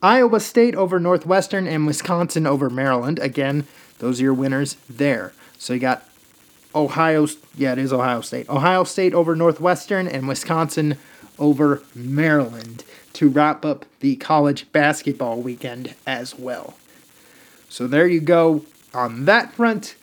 Iowa 0.01 0.39
State 0.39 0.75
over 0.75 0.99
Northwestern 0.99 1.67
and 1.67 1.85
Wisconsin 1.85 2.47
over 2.47 2.69
Maryland. 2.69 3.19
Again, 3.19 3.67
those 3.99 4.19
are 4.21 4.23
your 4.23 4.33
winners 4.33 4.77
there. 4.89 5.33
So 5.57 5.73
you 5.73 5.79
got 5.79 6.05
Ohio, 6.75 7.27
yeah, 7.55 7.73
it 7.73 7.77
is 7.77 7.93
Ohio 7.93 8.21
State. 8.21 8.49
Ohio 8.49 8.83
State 8.83 9.13
over 9.13 9.35
Northwestern 9.35 10.07
and 10.07 10.27
Wisconsin 10.27 10.97
over 11.39 11.81
Maryland 11.95 12.83
to 13.13 13.29
wrap 13.29 13.63
up 13.63 13.85
the 13.99 14.15
college 14.17 14.71
basketball 14.71 15.39
weekend 15.39 15.95
as 16.05 16.37
well. 16.37 16.75
So 17.69 17.87
there 17.87 18.07
you 18.07 18.19
go 18.19 18.65
on 18.93 19.25
that 19.25 19.53
front. 19.53 19.95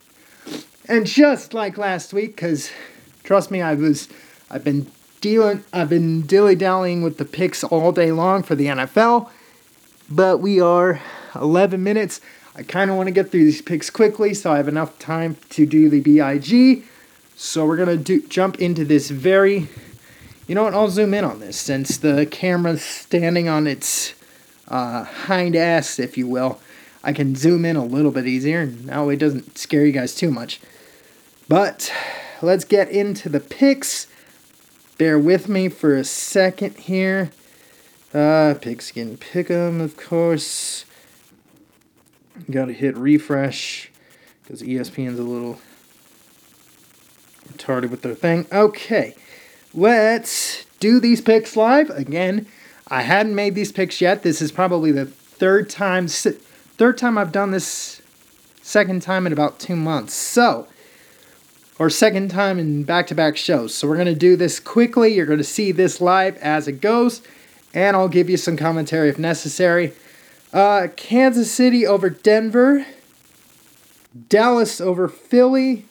And 0.87 1.05
just 1.05 1.53
like 1.53 1.77
last 1.77 2.13
week, 2.13 2.35
because 2.35 2.71
trust 3.23 3.51
me, 3.51 3.61
I 3.61 3.75
was, 3.75 4.09
I've 4.49 4.63
been 4.63 4.87
dealing, 5.21 5.63
I've 5.71 5.89
been 5.89 6.25
dilly 6.25 6.55
dallying 6.55 7.01
with 7.01 7.17
the 7.17 7.25
picks 7.25 7.63
all 7.63 7.91
day 7.91 8.11
long 8.11 8.43
for 8.43 8.55
the 8.55 8.65
NFL, 8.65 9.29
but 10.09 10.39
we 10.39 10.59
are 10.59 11.01
11 11.35 11.81
minutes. 11.81 12.19
I 12.55 12.63
kind 12.63 12.91
of 12.91 12.97
want 12.97 13.07
to 13.07 13.11
get 13.11 13.31
through 13.31 13.45
these 13.45 13.61
picks 13.61 13.89
quickly 13.89 14.33
so 14.33 14.51
I 14.51 14.57
have 14.57 14.67
enough 14.67 14.99
time 14.99 15.37
to 15.51 15.65
do 15.65 15.89
the 15.89 16.01
BIG. 16.01 16.83
So 17.35 17.65
we're 17.65 17.77
going 17.77 18.03
to 18.03 18.21
jump 18.27 18.59
into 18.59 18.85
this 18.85 19.09
very 19.09 19.67
you 20.51 20.55
know 20.55 20.63
what? 20.63 20.73
I'll 20.73 20.89
zoom 20.89 21.13
in 21.13 21.23
on 21.23 21.39
this 21.39 21.57
since 21.57 21.97
the 21.97 22.25
camera's 22.25 22.83
standing 22.83 23.47
on 23.47 23.67
its 23.67 24.13
uh, 24.67 25.05
hind 25.05 25.55
ass, 25.55 25.97
if 25.97 26.17
you 26.17 26.27
will. 26.27 26.59
I 27.05 27.13
can 27.13 27.37
zoom 27.37 27.63
in 27.63 27.77
a 27.77 27.85
little 27.85 28.11
bit 28.11 28.27
easier. 28.27 28.59
And 28.59 28.85
now 28.85 29.07
it 29.07 29.15
doesn't 29.15 29.57
scare 29.57 29.85
you 29.85 29.93
guys 29.93 30.13
too 30.13 30.29
much. 30.29 30.59
But 31.47 31.89
let's 32.41 32.65
get 32.65 32.89
into 32.89 33.29
the 33.29 33.39
picks. 33.39 34.07
Bear 34.97 35.17
with 35.17 35.47
me 35.47 35.69
for 35.69 35.95
a 35.95 36.03
second 36.03 36.75
here. 36.75 37.31
Uh, 38.13 38.55
pigskin 38.59 39.15
pick'em, 39.15 39.79
of 39.79 39.95
course. 39.95 40.83
Gotta 42.49 42.73
hit 42.73 42.97
refresh 42.97 43.89
because 44.43 44.61
ESPN's 44.61 45.19
a 45.19 45.23
little 45.23 45.59
retarded 47.53 47.89
with 47.89 48.01
their 48.01 48.15
thing. 48.15 48.47
Okay, 48.51 49.15
let's 49.73 50.65
do 50.79 50.99
these 50.99 51.21
picks 51.21 51.55
live. 51.55 51.89
Again, 51.91 52.47
I 52.87 53.03
hadn't 53.03 53.35
made 53.35 53.55
these 53.55 53.71
picks 53.71 54.01
yet. 54.01 54.23
This 54.23 54.41
is 54.41 54.51
probably 54.51 54.91
the 54.91 55.05
third 55.05 55.69
time 55.69 56.07
third 56.07 56.97
time 56.97 57.17
I've 57.17 57.31
done 57.31 57.51
this 57.51 58.01
second 58.61 59.01
time 59.01 59.25
in 59.25 59.33
about 59.33 59.59
2 59.59 59.75
months. 59.75 60.13
So, 60.13 60.67
or 61.79 61.89
second 61.89 62.29
time 62.29 62.59
in 62.59 62.83
back-to-back 62.83 63.37
shows. 63.37 63.73
So 63.73 63.87
we're 63.87 63.95
going 63.95 64.07
to 64.07 64.15
do 64.15 64.35
this 64.35 64.59
quickly. 64.59 65.13
You're 65.13 65.25
going 65.25 65.37
to 65.37 65.43
see 65.43 65.71
this 65.71 66.01
live 66.01 66.37
as 66.37 66.67
it 66.67 66.81
goes, 66.81 67.21
and 67.73 67.95
I'll 67.95 68.07
give 68.07 68.29
you 68.29 68.37
some 68.37 68.57
commentary 68.57 69.09
if 69.09 69.17
necessary. 69.17 69.93
Uh, 70.53 70.87
Kansas 70.95 71.51
City 71.51 71.85
over 71.85 72.09
Denver. 72.09 72.85
Dallas 74.27 74.81
over 74.81 75.07
Philly. 75.07 75.85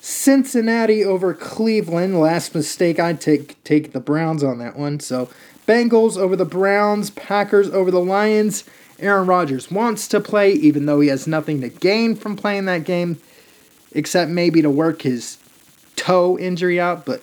Cincinnati 0.00 1.04
over 1.04 1.34
Cleveland. 1.34 2.20
Last 2.20 2.54
mistake, 2.54 2.98
I'd 2.98 3.20
take 3.20 3.62
take 3.64 3.92
the 3.92 4.00
Browns 4.00 4.42
on 4.42 4.58
that 4.58 4.76
one. 4.76 5.00
So 5.00 5.28
Bengals 5.66 6.16
over 6.16 6.36
the 6.36 6.44
Browns, 6.44 7.10
Packers 7.10 7.68
over 7.70 7.90
the 7.90 8.00
Lions. 8.00 8.64
Aaron 8.98 9.26
Rodgers 9.26 9.70
wants 9.70 10.08
to 10.08 10.20
play, 10.20 10.52
even 10.52 10.86
though 10.86 11.00
he 11.00 11.08
has 11.08 11.26
nothing 11.26 11.60
to 11.60 11.68
gain 11.68 12.14
from 12.16 12.34
playing 12.34 12.64
that 12.64 12.84
game, 12.84 13.20
except 13.92 14.30
maybe 14.30 14.62
to 14.62 14.70
work 14.70 15.02
his 15.02 15.38
toe 15.96 16.38
injury 16.38 16.80
out. 16.80 17.04
But 17.04 17.22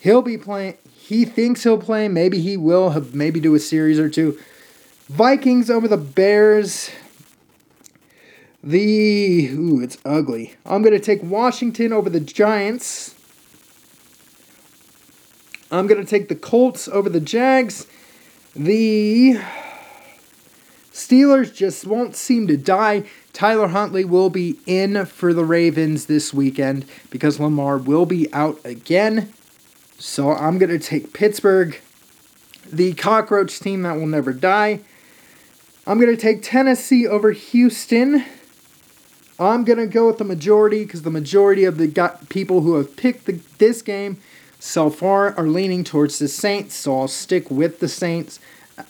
he'll 0.00 0.22
be 0.22 0.36
playing. 0.36 0.76
He 0.92 1.24
thinks 1.24 1.62
he'll 1.62 1.78
play. 1.78 2.08
Maybe 2.08 2.40
he 2.40 2.56
will. 2.56 2.90
Have 2.90 3.14
maybe 3.14 3.40
do 3.40 3.54
a 3.54 3.60
series 3.60 3.98
or 3.98 4.08
two. 4.08 4.38
Vikings 5.08 5.70
over 5.70 5.86
the 5.86 5.96
Bears. 5.96 6.90
The 8.62 9.48
ooh, 9.48 9.82
it's 9.82 9.98
ugly. 10.04 10.54
I'm 10.64 10.82
gonna 10.82 10.98
take 10.98 11.22
Washington 11.22 11.92
over 11.92 12.08
the 12.08 12.20
Giants. 12.20 13.14
I'm 15.70 15.86
gonna 15.86 16.04
take 16.06 16.28
the 16.28 16.34
Colts 16.34 16.88
over 16.88 17.10
the 17.10 17.20
Jags. 17.20 17.86
The 18.56 19.38
Steelers 20.92 21.52
just 21.52 21.86
won't 21.86 22.16
seem 22.16 22.46
to 22.46 22.56
die. 22.56 23.02
Tyler 23.32 23.66
Huntley 23.66 24.04
will 24.04 24.30
be 24.30 24.58
in 24.64 25.04
for 25.06 25.34
the 25.34 25.44
Ravens 25.44 26.06
this 26.06 26.32
weekend 26.32 26.86
because 27.10 27.40
Lamar 27.40 27.78
will 27.78 28.06
be 28.06 28.32
out 28.32 28.60
again. 28.64 29.32
So 29.98 30.30
I'm 30.30 30.56
going 30.56 30.70
to 30.70 30.78
take 30.78 31.12
Pittsburgh, 31.12 31.80
the 32.72 32.94
cockroach 32.94 33.58
team 33.58 33.82
that 33.82 33.96
will 33.96 34.06
never 34.06 34.32
die. 34.32 34.80
I'm 35.86 36.00
going 36.00 36.14
to 36.14 36.20
take 36.20 36.42
Tennessee 36.42 37.06
over 37.06 37.32
Houston. 37.32 38.24
I'm 39.38 39.64
going 39.64 39.78
to 39.78 39.86
go 39.86 40.06
with 40.06 40.16
the 40.16 40.24
majority 40.24 40.84
because 40.84 41.02
the 41.02 41.10
majority 41.10 41.64
of 41.64 41.76
the 41.76 42.18
people 42.30 42.62
who 42.62 42.76
have 42.76 42.96
picked 42.96 43.26
the, 43.26 43.40
this 43.58 43.82
game 43.82 44.16
so 44.58 44.88
far 44.88 45.36
are 45.36 45.46
leaning 45.46 45.84
towards 45.84 46.18
the 46.18 46.28
Saints, 46.28 46.74
so 46.74 47.00
I'll 47.00 47.08
stick 47.08 47.50
with 47.50 47.80
the 47.80 47.88
Saints. 47.88 48.40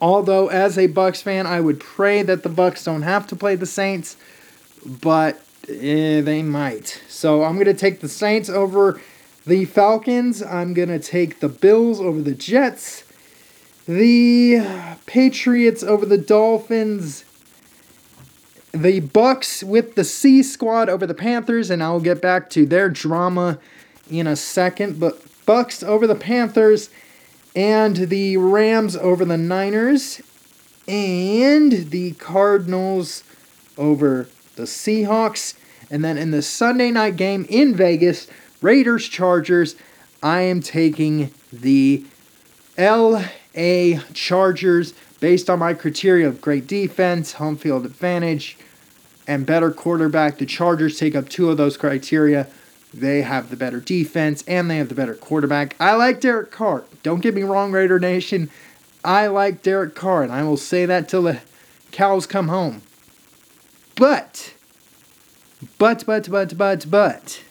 Although 0.01 0.47
as 0.49 0.79
a 0.79 0.87
Bucks 0.87 1.21
fan, 1.21 1.49
I 1.49 1.61
would 1.61 1.81
pray 1.81 2.23
that 2.23 2.45
the 2.45 2.49
Bucks 2.49 2.85
don't 2.85 3.03
have 3.03 3.27
to 3.29 3.37
play 3.37 3.57
the 3.57 3.67
Saints, 3.67 4.17
but 4.87 5.43
eh, 5.69 6.21
they 6.21 6.43
might. 6.43 7.03
So 7.09 7.43
I'm 7.43 7.55
going 7.55 7.67
to 7.67 7.75
take 7.75 8.01
the 8.01 8.09
Saints 8.09 8.49
over 8.49 9.01
the 9.45 9.65
Falcons. 9.65 10.45
I'm 10.45 10.75
going 10.75 10.91
to 10.91 11.01
take 11.01 11.41
the 11.41 11.49
Bills 11.49 12.01
over 12.01 12.23
the 12.23 12.35
Jets. 12.35 13.04
The 13.87 14.97
Patriots 15.07 15.83
over 15.83 16.07
the 16.07 16.19
Dolphins 16.19 17.25
the 18.75 18.99
Bucks 19.01 19.63
with 19.63 19.95
the 19.95 20.05
C 20.05 20.43
squad 20.43 20.89
over 20.89 21.07
the 21.07 21.15
Panthers, 21.15 21.71
and 21.71 21.83
I'll 21.83 22.01
get 22.01 22.21
back 22.21 22.51
to 22.51 22.67
their 22.67 22.89
drama 22.89 23.59
in 24.11 24.27
a 24.27 24.35
second. 24.35 24.99
But 24.99 25.23
Bucks 25.47 25.83
over 25.83 26.07
the 26.07 26.17
Panthers, 26.17 26.91
and 27.55 27.97
the 27.97 28.37
Rams 28.37 28.97
over 28.97 29.25
the 29.25 29.37
Niners, 29.37 30.21
and 30.89 31.73
the 31.91 32.13
Cardinals 32.13 33.23
over 33.79 34.29
the 34.57 34.65
Seahawks. 34.65 35.55
And 35.89 36.05
then 36.05 36.19
in 36.19 36.33
the 36.33 36.43
Sunday 36.43 36.91
night 36.91 37.17
game 37.17 37.47
in 37.49 37.77
Vegas, 37.77 38.27
Raiders 38.61 39.07
Chargers, 39.09 39.77
I 40.21 40.41
am 40.41 40.61
taking 40.61 41.33
the 41.53 42.05
LA 43.57 44.01
Chargers 44.13 44.95
based 45.21 45.49
on 45.49 45.59
my 45.59 45.75
criteria 45.75 46.29
of 46.29 46.41
great 46.41 46.67
defense, 46.67 47.35
home 47.35 47.57
field 47.57 47.87
advantage, 47.87 48.57
and 49.27 49.47
better 49.47 49.71
quarterback. 49.71 50.39
The 50.39 50.47
Chargers 50.47 50.99
take 50.99 51.15
up 51.15 51.29
two 51.29 51.51
of 51.51 51.57
those 51.57 51.77
criteria. 51.77 52.49
They 52.93 53.23
have 53.23 53.51
the 53.51 53.57
better 53.57 53.81
defense 53.81 54.45
and 54.47 54.71
they 54.71 54.79
have 54.79 54.89
the 54.89 54.95
better 54.95 55.15
quarterback. 55.15 55.77
I 55.81 55.95
like 55.95 56.21
Derek 56.21 56.51
Carr. 56.51 56.85
Don't 57.03 57.21
get 57.21 57.35
me 57.35 57.43
wrong, 57.43 57.73
Raider 57.73 57.99
Nation. 57.99 58.51
I 59.05 59.27
like 59.27 59.63
Derek 59.63 59.95
Carr, 59.95 60.23
and 60.23 60.33
I 60.33 60.43
will 60.45 60.57
say 60.57 60.87
that 60.87 61.09
till 61.09 61.23
the 61.23 61.41
cows 61.91 62.27
come 62.27 62.49
home. 62.49 62.83
But, 63.97 64.55
but, 65.79 66.05
but, 66.07 66.31
but, 66.31 66.57
but, 66.57 66.91
but, 66.91 67.45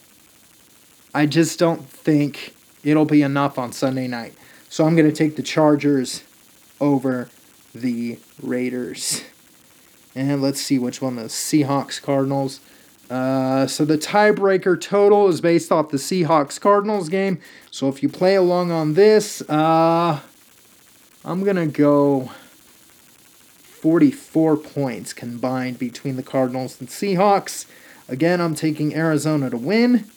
I 1.13 1.25
just 1.25 1.59
don't 1.59 1.87
think 1.87 2.55
it'll 2.83 3.05
be 3.05 3.21
enough 3.21 3.59
on 3.59 3.71
Sunday 3.71 4.07
night. 4.07 4.33
So 4.73 4.87
I'm 4.87 4.95
going 4.95 5.07
to 5.07 5.15
take 5.15 5.35
the 5.35 5.43
Chargers 5.43 6.23
over 6.81 7.29
the 7.75 8.17
Raiders. 8.41 9.23
And 10.15 10.41
let's 10.41 10.59
see 10.59 10.79
which 10.79 10.99
one 10.99 11.15
the 11.15 11.25
Seahawks 11.25 12.01
Cardinals. 12.01 12.59
Uh, 13.07 13.67
so 13.67 13.85
the 13.85 13.99
tiebreaker 13.99 14.81
total 14.81 15.27
is 15.27 15.41
based 15.41 15.71
off 15.71 15.91
the 15.91 15.97
Seahawks 15.97 16.59
Cardinals 16.59 17.07
game. 17.07 17.39
So 17.69 17.87
if 17.87 18.01
you 18.01 18.09
play 18.09 18.33
along 18.33 18.71
on 18.71 18.95
this, 18.95 19.47
uh, 19.47 20.21
I'm 21.23 21.43
going 21.43 21.57
to 21.57 21.67
go 21.67 22.31
44 23.59 24.57
points 24.57 25.13
combined 25.13 25.77
between 25.77 26.15
the 26.15 26.23
Cardinals 26.23 26.79
and 26.79 26.89
Seahawks. 26.89 27.67
Again, 28.09 28.41
I'm 28.41 28.55
taking 28.55 28.95
Arizona 28.95 29.51
to 29.51 29.57
win. 29.57 30.09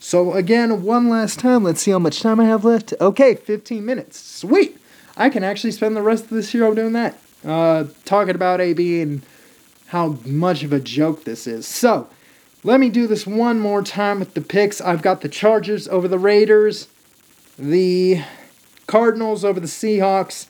So, 0.00 0.32
again, 0.32 0.82
one 0.82 1.08
last 1.08 1.38
time. 1.38 1.64
Let's 1.64 1.82
see 1.82 1.90
how 1.90 1.98
much 1.98 2.20
time 2.20 2.40
I 2.40 2.44
have 2.44 2.64
left. 2.64 2.94
Okay, 3.00 3.34
15 3.34 3.84
minutes. 3.84 4.18
Sweet. 4.18 4.80
I 5.16 5.28
can 5.28 5.42
actually 5.42 5.72
spend 5.72 5.96
the 5.96 6.02
rest 6.02 6.24
of 6.24 6.30
this 6.30 6.50
show 6.50 6.74
doing 6.74 6.92
that. 6.92 7.18
Uh, 7.44 7.84
talking 8.04 8.34
about 8.34 8.60
AB 8.60 9.00
and 9.00 9.22
how 9.88 10.18
much 10.24 10.62
of 10.62 10.72
a 10.72 10.80
joke 10.80 11.24
this 11.24 11.46
is. 11.46 11.66
So, 11.66 12.08
let 12.64 12.80
me 12.80 12.88
do 12.88 13.06
this 13.06 13.26
one 13.26 13.60
more 13.60 13.82
time 13.82 14.18
with 14.18 14.34
the 14.34 14.40
picks. 14.40 14.80
I've 14.80 15.02
got 15.02 15.20
the 15.20 15.28
Chargers 15.28 15.88
over 15.88 16.08
the 16.08 16.18
Raiders, 16.18 16.88
the 17.58 18.22
Cardinals 18.86 19.44
over 19.44 19.60
the 19.60 19.66
Seahawks, 19.66 20.46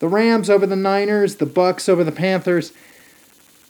the 0.00 0.08
Rams 0.08 0.50
over 0.50 0.66
the 0.66 0.76
Niners, 0.76 1.36
the 1.36 1.46
Bucks 1.46 1.88
over 1.88 2.04
the 2.04 2.12
Panthers, 2.12 2.72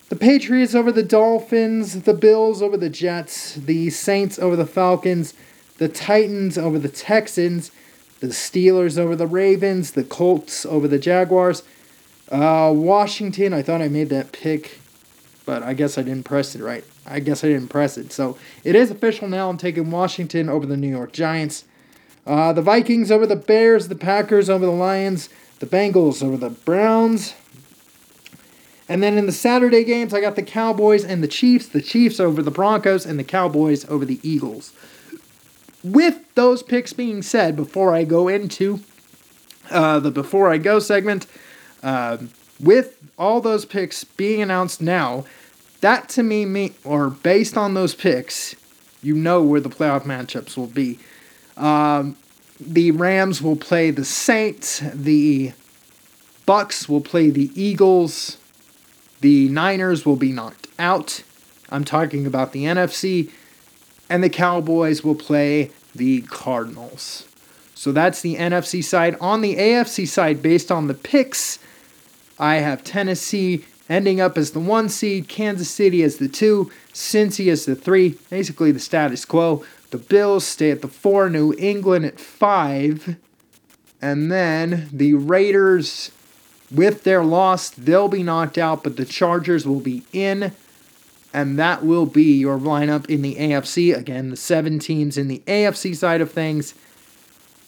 the 0.08 0.16
Patriots 0.16 0.74
over 0.74 0.92
the 0.92 1.02
Dolphins, 1.02 2.02
the 2.02 2.14
Bills 2.14 2.62
over 2.62 2.76
the 2.76 2.90
Jets, 2.90 3.54
the 3.54 3.90
Saints 3.90 4.38
over 4.38 4.56
the 4.56 4.66
Falcons, 4.66 5.34
the 5.78 5.88
Titans 5.88 6.58
over 6.58 6.78
the 6.78 6.88
Texans, 6.88 7.70
the 8.20 8.28
Steelers 8.28 8.98
over 8.98 9.16
the 9.16 9.26
Ravens, 9.26 9.92
the 9.92 10.04
Colts 10.04 10.64
over 10.66 10.86
the 10.86 10.98
Jaguars, 10.98 11.62
uh, 12.30 12.72
Washington. 12.74 13.52
I 13.52 13.62
thought 13.62 13.82
I 13.82 13.88
made 13.88 14.08
that 14.10 14.32
pick, 14.32 14.78
but 15.46 15.62
I 15.62 15.74
guess 15.74 15.98
I 15.98 16.02
didn't 16.02 16.24
press 16.24 16.54
it 16.54 16.62
right. 16.62 16.84
I 17.06 17.20
guess 17.20 17.44
I 17.44 17.48
didn't 17.48 17.68
press 17.68 17.98
it. 17.98 18.12
So 18.12 18.38
it 18.62 18.74
is 18.74 18.90
official 18.90 19.28
now. 19.28 19.50
I'm 19.50 19.58
taking 19.58 19.90
Washington 19.90 20.48
over 20.48 20.66
the 20.66 20.76
New 20.76 20.88
York 20.88 21.12
Giants. 21.12 21.64
Uh, 22.26 22.52
the 22.52 22.62
Vikings 22.62 23.10
over 23.10 23.26
the 23.26 23.36
Bears, 23.36 23.88
the 23.88 23.94
Packers 23.94 24.48
over 24.48 24.64
the 24.64 24.72
Lions, 24.72 25.28
the 25.58 25.66
Bengals 25.66 26.22
over 26.22 26.36
the 26.36 26.50
Browns. 26.50 27.34
And 28.88 29.02
then 29.02 29.16
in 29.16 29.26
the 29.26 29.32
Saturday 29.32 29.84
games, 29.84 30.12
I 30.12 30.20
got 30.20 30.36
the 30.36 30.42
Cowboys 30.42 31.04
and 31.04 31.22
the 31.22 31.28
Chiefs, 31.28 31.68
the 31.68 31.80
Chiefs 31.80 32.20
over 32.20 32.42
the 32.42 32.50
Broncos, 32.50 33.06
and 33.06 33.18
the 33.18 33.24
Cowboys 33.24 33.84
over 33.86 34.04
the 34.04 34.20
Eagles. 34.22 34.72
With 35.82 36.34
those 36.34 36.62
picks 36.62 36.92
being 36.92 37.22
said, 37.22 37.56
before 37.56 37.94
I 37.94 38.04
go 38.04 38.28
into 38.28 38.80
uh, 39.70 40.00
the 40.00 40.10
Before 40.10 40.50
I 40.50 40.58
Go 40.58 40.78
segment, 40.78 41.26
uh, 41.82 42.18
with 42.60 42.98
all 43.18 43.40
those 43.40 43.64
picks 43.64 44.04
being 44.04 44.42
announced 44.42 44.80
now, 44.82 45.24
that 45.80 46.08
to 46.10 46.22
me, 46.22 46.46
me 46.46 46.72
or 46.84 47.10
based 47.10 47.56
on 47.56 47.74
those 47.74 47.94
picks, 47.94 48.54
you 49.02 49.14
know 49.14 49.42
where 49.42 49.60
the 49.60 49.68
playoff 49.68 50.02
matchups 50.02 50.56
will 50.56 50.66
be. 50.66 50.98
Um, 51.56 52.16
the 52.60 52.90
Rams 52.90 53.42
will 53.42 53.56
play 53.56 53.90
the 53.90 54.04
Saints. 54.04 54.80
The 54.94 55.52
Bucks 56.46 56.88
will 56.88 57.00
play 57.00 57.30
the 57.30 57.50
Eagles. 57.54 58.38
The 59.24 59.48
Niners 59.48 60.04
will 60.04 60.16
be 60.16 60.32
knocked 60.32 60.68
out. 60.78 61.22
I'm 61.70 61.86
talking 61.86 62.26
about 62.26 62.52
the 62.52 62.64
NFC. 62.64 63.30
And 64.10 64.22
the 64.22 64.28
Cowboys 64.28 65.02
will 65.02 65.14
play 65.14 65.70
the 65.94 66.20
Cardinals. 66.20 67.26
So 67.74 67.90
that's 67.90 68.20
the 68.20 68.36
NFC 68.36 68.84
side. 68.84 69.16
On 69.22 69.40
the 69.40 69.56
AFC 69.56 70.06
side, 70.06 70.42
based 70.42 70.70
on 70.70 70.88
the 70.88 70.92
picks, 70.92 71.58
I 72.38 72.56
have 72.56 72.84
Tennessee 72.84 73.64
ending 73.88 74.20
up 74.20 74.36
as 74.36 74.50
the 74.50 74.60
one 74.60 74.90
seed, 74.90 75.26
Kansas 75.26 75.70
City 75.70 76.02
as 76.02 76.18
the 76.18 76.28
two, 76.28 76.70
Cincy 76.92 77.50
as 77.50 77.64
the 77.64 77.74
three, 77.74 78.18
basically 78.28 78.72
the 78.72 78.78
status 78.78 79.24
quo. 79.24 79.64
The 79.88 79.96
Bills 79.96 80.44
stay 80.44 80.70
at 80.70 80.82
the 80.82 80.88
four, 80.88 81.30
New 81.30 81.54
England 81.56 82.04
at 82.04 82.20
five, 82.20 83.16
and 84.02 84.30
then 84.30 84.90
the 84.92 85.14
Raiders, 85.14 86.10
with 86.74 87.04
their 87.04 87.24
loss, 87.24 87.70
they'll 87.70 88.08
be 88.08 88.22
knocked 88.22 88.58
out, 88.58 88.82
but 88.82 88.96
the 88.96 89.04
Chargers 89.04 89.66
will 89.66 89.80
be 89.80 90.02
in, 90.12 90.52
and 91.32 91.58
that 91.58 91.84
will 91.84 92.06
be 92.06 92.38
your 92.38 92.58
lineup 92.58 93.08
in 93.08 93.22
the 93.22 93.36
AFC. 93.36 93.96
Again, 93.96 94.30
the 94.30 94.36
seven 94.36 94.78
teams 94.78 95.16
in 95.16 95.28
the 95.28 95.42
AFC 95.46 95.94
side 95.96 96.20
of 96.20 96.30
things 96.30 96.74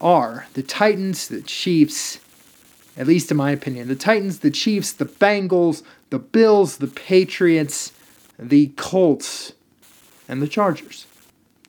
are 0.00 0.46
the 0.54 0.62
Titans, 0.62 1.28
the 1.28 1.42
Chiefs, 1.42 2.18
at 2.96 3.06
least 3.06 3.30
in 3.30 3.36
my 3.36 3.50
opinion, 3.50 3.88
the 3.88 3.96
Titans, 3.96 4.40
the 4.40 4.50
Chiefs, 4.50 4.92
the 4.92 5.06
Bengals, 5.06 5.82
the 6.10 6.18
Bills, 6.18 6.78
the 6.78 6.86
Patriots, 6.86 7.92
the 8.38 8.68
Colts, 8.76 9.52
and 10.28 10.42
the 10.42 10.48
Chargers. 10.48 11.06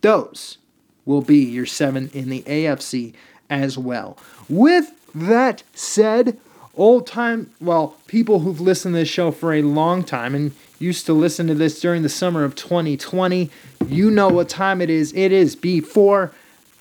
Those 0.01 0.57
will 1.05 1.21
be 1.21 1.38
your 1.38 1.65
seven 1.65 2.09
in 2.13 2.29
the 2.29 2.41
AFC 2.43 3.13
as 3.49 3.77
well. 3.77 4.17
With 4.49 4.91
that 5.15 5.63
said, 5.73 6.38
old 6.77 7.07
time, 7.07 7.51
well, 7.59 7.95
people 8.07 8.39
who've 8.39 8.61
listened 8.61 8.93
to 8.93 8.99
this 8.99 9.09
show 9.09 9.31
for 9.31 9.53
a 9.53 9.61
long 9.61 10.03
time 10.03 10.33
and 10.35 10.53
used 10.79 11.05
to 11.07 11.13
listen 11.13 11.47
to 11.47 11.55
this 11.55 11.79
during 11.81 12.03
the 12.03 12.09
summer 12.09 12.43
of 12.43 12.55
2020, 12.55 13.49
you 13.87 14.11
know 14.11 14.29
what 14.29 14.47
time 14.47 14.79
it 14.81 14.89
is. 14.89 15.11
It 15.13 15.31
is 15.31 15.55
before 15.55 16.31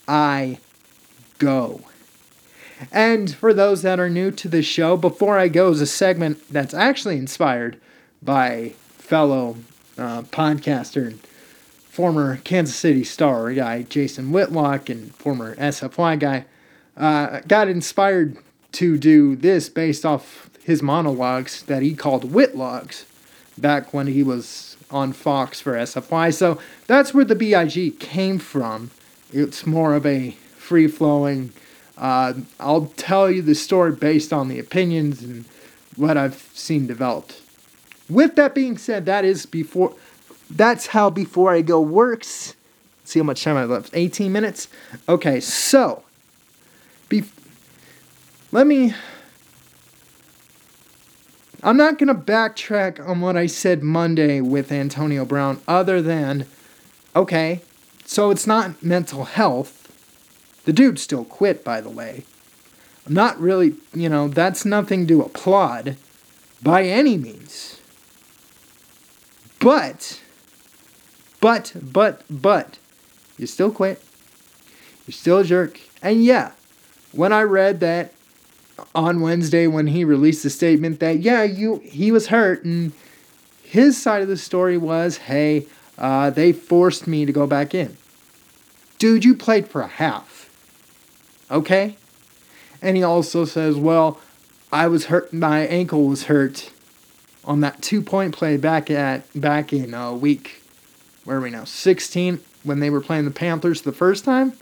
I 0.07 0.59
go. 1.39 1.81
And 2.93 3.35
for 3.35 3.55
those 3.55 3.83
that 3.83 3.99
are 3.99 4.11
new 4.11 4.31
to 4.33 4.49
the 4.49 4.63
show, 4.63 4.97
Before 4.97 5.39
I 5.39 5.49
Go 5.49 5.71
is 5.71 5.81
a 5.81 5.87
segment 5.87 6.47
that's 6.51 6.75
actually 6.75 7.17
inspired 7.17 7.81
by 8.23 8.75
fellow 8.99 9.57
uh, 9.97 10.23
podcaster 10.23 11.07
and 11.07 11.21
former 11.89 12.37
Kansas 12.45 12.77
City 12.77 13.05
Star 13.05 13.53
guy 13.55 13.83
Jason 13.83 14.31
Whitlock 14.31 14.91
and 14.91 15.15
former 15.15 15.57
SFY 15.57 16.19
guy. 16.19 16.45
Uh, 16.97 17.41
got 17.49 17.69
inspired 17.69 18.37
to 18.77 18.97
do 18.99 19.37
this 19.37 19.69
based 19.69 20.05
off 20.05 20.49
his 20.63 20.83
monologues 20.83 21.63
that 21.65 21.83
he 21.83 21.95
called 21.95 22.31
Whitlogs 22.33 23.05
back 23.59 23.95
when 23.95 24.07
he 24.07 24.23
was 24.23 24.77
on 24.91 25.13
Fox 25.13 25.61
for 25.61 25.73
SFY. 25.75 26.33
So 26.33 26.59
that's 26.87 27.13
where 27.13 27.25
the 27.25 27.35
BIG 27.35 27.99
came 27.99 28.39
from. 28.39 28.91
It's 29.33 29.67
more 29.67 29.95
of 29.95 30.07
a 30.07 30.31
free 30.59 30.89
flowing 30.89 31.53
uh, 31.97 32.35
I'll 32.61 32.87
tell 32.97 33.31
you 33.31 33.43
the 33.43 33.55
story 33.55 33.93
based 33.93 34.33
on 34.33 34.49
the 34.49 34.59
opinions 34.59 35.23
and 35.23 35.47
what 35.97 36.17
I've 36.17 36.51
seen 36.55 36.87
developed. 36.87 37.41
With 38.09 38.37
that 38.37 38.55
being 38.55 38.77
said, 38.79 39.07
that 39.07 39.25
is 39.25 39.47
before. 39.47 39.95
That's 40.51 40.89
how 40.89 41.11
before 41.11 41.53
I 41.53 41.63
go 41.63 41.81
works. 41.81 42.55
Let's 43.01 43.13
see 43.13 43.21
how 43.21 43.25
much 43.25 43.43
time 43.43 43.57
I 43.57 43.65
left. 43.65 43.91
18 43.95 44.31
minutes. 44.31 44.69
Okay, 45.09 45.41
so. 45.41 46.03
Be, 47.09 47.25
let 48.57 48.67
me. 48.67 48.95
I'm 51.63 51.77
not 51.77 51.99
going 51.99 52.09
to 52.09 52.15
backtrack 52.15 53.07
on 53.07 53.21
what 53.21 53.37
I 53.37 53.45
said 53.45 53.83
Monday 53.83 54.41
with 54.41 54.73
Antonio 54.73 55.27
Brown, 55.27 55.61
other 55.69 56.01
than, 56.01 56.47
okay, 57.15 57.61
so 58.07 58.31
it's 58.31 58.47
not 58.47 58.83
mental 58.83 59.25
health 59.25 59.83
the 60.65 60.73
dude 60.73 60.99
still 60.99 61.25
quit, 61.25 61.63
by 61.63 61.83
the 61.83 61.91
way. 61.91 62.25
I'm 63.07 63.13
not 63.13 63.39
really, 63.39 63.75
you 63.95 64.09
know, 64.09 64.27
that's 64.27 64.65
nothing 64.65 65.07
to 65.07 65.21
applaud 65.21 65.97
by 66.63 66.85
any 66.85 67.19
means. 67.19 67.79
But, 69.61 70.21
but, 71.41 71.73
but, 71.81 72.23
but, 72.31 72.79
you 73.37 73.47
still 73.47 73.71
quit. 73.71 74.03
You're 75.07 75.13
still 75.13 75.39
a 75.41 75.45
jerk. 75.45 75.79
And 76.03 76.25
yeah, 76.25 76.53
when 77.13 77.33
I 77.33 77.43
read 77.43 77.81
that 77.81 78.13
on 78.95 79.21
Wednesday 79.21 79.67
when 79.67 79.89
he 79.89 80.05
released 80.05 80.43
the 80.43 80.51
statement 80.51 81.01
that, 81.01 81.21
yeah, 81.21 81.43
you 81.43 81.77
he 81.85 82.13
was 82.13 82.29
hurt 82.29 82.65
and 82.65 82.93
his 83.63 84.01
side 84.01 84.23
of 84.23 84.29
the 84.29 84.37
story 84.37 84.79
was, 84.79 85.17
hey, 85.17 85.67
uh, 85.99 86.31
they 86.31 86.53
forced 86.53 87.07
me 87.07 87.25
to 87.25 87.33
go 87.33 87.47
back 87.47 87.75
in. 87.75 87.97
Dude, 88.99 89.25
you 89.25 89.35
played 89.35 89.69
for 89.69 89.83
a 89.83 89.89
half. 89.89 90.51
Okay? 91.51 91.97
And 92.81 92.97
he 92.97 93.03
also 93.03 93.45
says, 93.45 93.77
well, 93.77 94.21
I 94.73 94.89
was 94.89 95.07
hurt, 95.07 95.33
my 95.33 95.67
ankle 95.67 96.07
was 96.07 96.25
hurt 96.25 96.71
on 97.45 97.61
that 97.61 97.83
two 97.83 98.03
point 98.03 98.35
play 98.35 98.57
back 98.57 98.91
at 98.91 99.25
back 99.41 99.73
in 99.73 99.95
a 99.95 100.11
uh, 100.11 100.13
week, 100.13 100.63
where 101.25 101.39
are 101.39 101.41
we 101.41 101.51
now? 101.51 101.65
16 101.65 102.41
when 102.65 102.81
they 102.81 102.91
were 102.91 103.01
playing 103.01 103.25
the 103.25 103.31
Panthers 103.31 103.83
the 103.83 103.93
first 103.93 104.25
time 104.25 104.53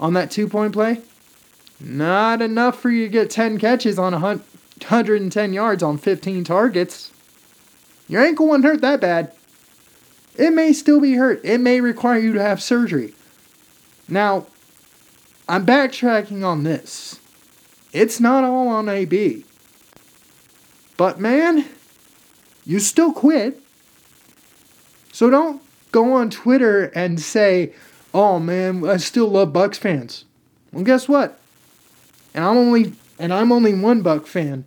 on 0.00 0.14
that 0.14 0.30
two 0.30 0.48
point 0.48 0.72
play. 0.72 1.02
Not 1.80 2.42
enough 2.42 2.80
for 2.80 2.90
you 2.90 3.04
to 3.04 3.10
get 3.10 3.30
10 3.30 3.58
catches 3.58 3.98
on 3.98 4.12
110 4.12 5.52
yards 5.52 5.82
on 5.82 5.98
15 5.98 6.44
targets. 6.44 7.12
Your 8.08 8.24
ankle 8.24 8.48
wasn't 8.48 8.64
hurt 8.64 8.80
that 8.80 9.00
bad. 9.00 9.32
It 10.36 10.52
may 10.52 10.72
still 10.72 11.00
be 11.00 11.14
hurt. 11.14 11.40
It 11.44 11.58
may 11.58 11.80
require 11.80 12.18
you 12.18 12.32
to 12.32 12.42
have 12.42 12.62
surgery. 12.62 13.14
Now, 14.08 14.46
I'm 15.48 15.66
backtracking 15.66 16.44
on 16.44 16.64
this. 16.64 17.20
It's 17.92 18.20
not 18.20 18.44
all 18.44 18.68
on 18.68 18.88
AB. 18.88 19.44
But 20.96 21.20
man, 21.20 21.64
you 22.64 22.80
still 22.80 23.12
quit. 23.12 23.62
So 25.12 25.30
don't 25.30 25.62
go 25.90 26.12
on 26.12 26.30
Twitter 26.30 26.86
and 26.94 27.20
say, 27.20 27.72
"Oh 28.12 28.38
man, 28.38 28.86
I 28.86 28.98
still 28.98 29.28
love 29.28 29.52
Bucks 29.52 29.78
fans." 29.78 30.24
Well, 30.72 30.84
guess 30.84 31.08
what? 31.08 31.38
And 32.34 32.44
I'm 32.44 32.56
only 32.56 32.92
and 33.18 33.32
I'm 33.32 33.52
only 33.52 33.74
one 33.74 34.02
Buck 34.02 34.26
fan. 34.26 34.64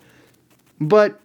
But 0.80 1.19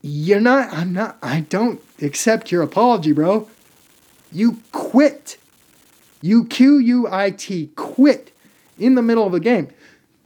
you're 0.00 0.40
not, 0.40 0.72
I'm 0.72 0.92
not, 0.92 1.18
I 1.20 1.40
don't 1.40 1.82
accept 2.00 2.52
your 2.52 2.62
apology, 2.62 3.12
bro. 3.12 3.48
You 4.30 4.62
quit. 4.72 5.38
You 6.22 6.44
Q 6.44 6.78
U 6.78 7.08
I 7.10 7.30
T, 7.30 7.70
quit 7.76 8.32
in 8.78 8.94
the 8.94 9.02
middle 9.02 9.26
of 9.26 9.34
a 9.34 9.40
game. 9.40 9.68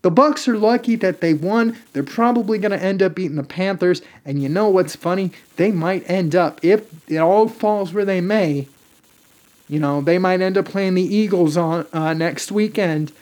The 0.03 0.11
Bucks 0.11 0.49
are 0.49 0.57
lucky 0.57 0.96
that 0.96 1.20
they 1.20 1.35
won. 1.35 1.77
They're 1.92 2.03
probably 2.03 2.59
going 2.59 2.70
to 2.70 2.83
end 2.83 3.03
up 3.03 3.14
beating 3.14 3.37
the 3.37 3.42
Panthers, 3.42 4.01
and 4.25 4.42
you 4.42 4.49
know 4.49 4.68
what's 4.68 4.96
funny? 4.96 5.33
They 5.57 5.73
might 5.73 6.09
end 6.09 6.35
up 6.35 6.59
if 6.62 7.11
it 7.11 7.18
all 7.18 7.49
falls 7.49 7.92
where 7.92 8.07
they 8.07 8.20
may. 8.20 8.68
You 9.68 9.79
know, 9.79 10.01
they 10.01 10.18
might 10.18 10.40
end 10.40 10.57
up 10.57 10.64
playing 10.64 10.94
the 10.94 11.03
Eagles 11.03 11.57
on 11.57 11.87
uh, 11.92 12.14
next 12.14 12.51
weekend. 12.51 13.12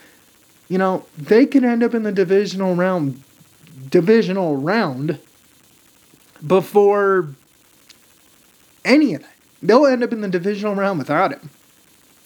You 0.68 0.78
know, 0.78 1.06
they 1.16 1.46
could 1.46 1.64
end 1.64 1.82
up 1.82 1.94
in 1.94 2.02
the 2.02 2.12
divisional 2.12 2.74
round 2.74 3.22
divisional 3.90 4.56
round 4.56 5.18
before 6.46 7.30
any 8.84 9.14
of 9.14 9.22
that. 9.22 9.32
They'll 9.62 9.86
end 9.86 10.04
up 10.04 10.12
in 10.12 10.20
the 10.20 10.28
divisional 10.28 10.74
round 10.74 10.98
without 10.98 11.32
him. 11.32 11.50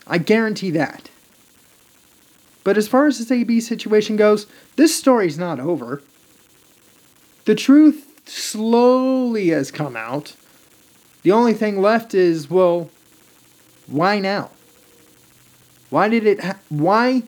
I 0.07 0.19
guarantee 0.19 0.71
that. 0.71 1.09
But 2.65 2.77
as 2.77 2.89
far 2.89 3.07
as 3.07 3.19
this 3.19 3.31
AB 3.31 3.61
situation 3.61 4.17
goes, 4.17 4.47
this 4.77 4.97
story's 4.97 5.39
not 5.39 5.59
over. 5.59 6.03
The 7.45 7.55
truth 7.55 8.29
slowly 8.29 9.49
has 9.49 9.71
come 9.71 9.97
out. 9.97 10.37
The 11.23 11.33
only 11.33 11.55
thing 11.55 11.81
left 11.81 12.15
is, 12.15 12.51
well, 12.51 12.91
why 13.87 14.19
now? 14.19 14.51
Why 15.91 16.09
did 16.09 16.27
it 16.27 16.41
ha- 16.41 16.59
why 16.69 17.25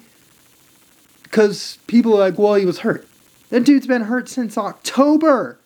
cuz 1.34 1.78
people 1.86 2.14
are 2.14 2.20
like, 2.30 2.38
"Well, 2.38 2.54
he 2.54 2.64
was 2.64 2.78
hurt." 2.78 3.06
That 3.50 3.64
dude's 3.64 3.86
been 3.86 4.02
hurt 4.02 4.28
since 4.28 4.56
October. 4.56 5.58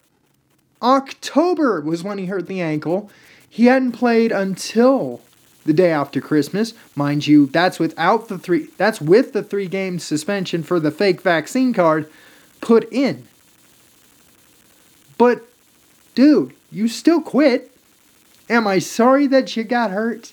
October 0.80 1.80
was 1.80 2.02
when 2.02 2.18
he 2.18 2.26
hurt 2.26 2.46
the 2.46 2.60
ankle. 2.60 3.10
He 3.48 3.66
hadn't 3.66 3.92
played 3.92 4.32
until 4.32 5.20
the 5.64 5.72
day 5.72 5.90
after 5.90 6.20
Christmas. 6.20 6.72
Mind 6.96 7.26
you, 7.26 7.46
that's 7.46 7.78
without 7.78 8.28
the 8.28 8.38
three 8.38 8.68
that's 8.76 9.00
with 9.00 9.32
the 9.32 9.42
3 9.42 9.66
game 9.68 9.98
suspension 9.98 10.62
for 10.62 10.80
the 10.80 10.90
fake 10.90 11.20
vaccine 11.20 11.74
card 11.74 12.08
put 12.60 12.90
in. 12.90 13.28
But 15.18 15.42
dude, 16.14 16.54
you 16.72 16.88
still 16.88 17.20
quit. 17.20 17.70
Am 18.48 18.66
I 18.66 18.78
sorry 18.78 19.26
that 19.26 19.56
you 19.56 19.64
got 19.64 19.90
hurt? 19.90 20.32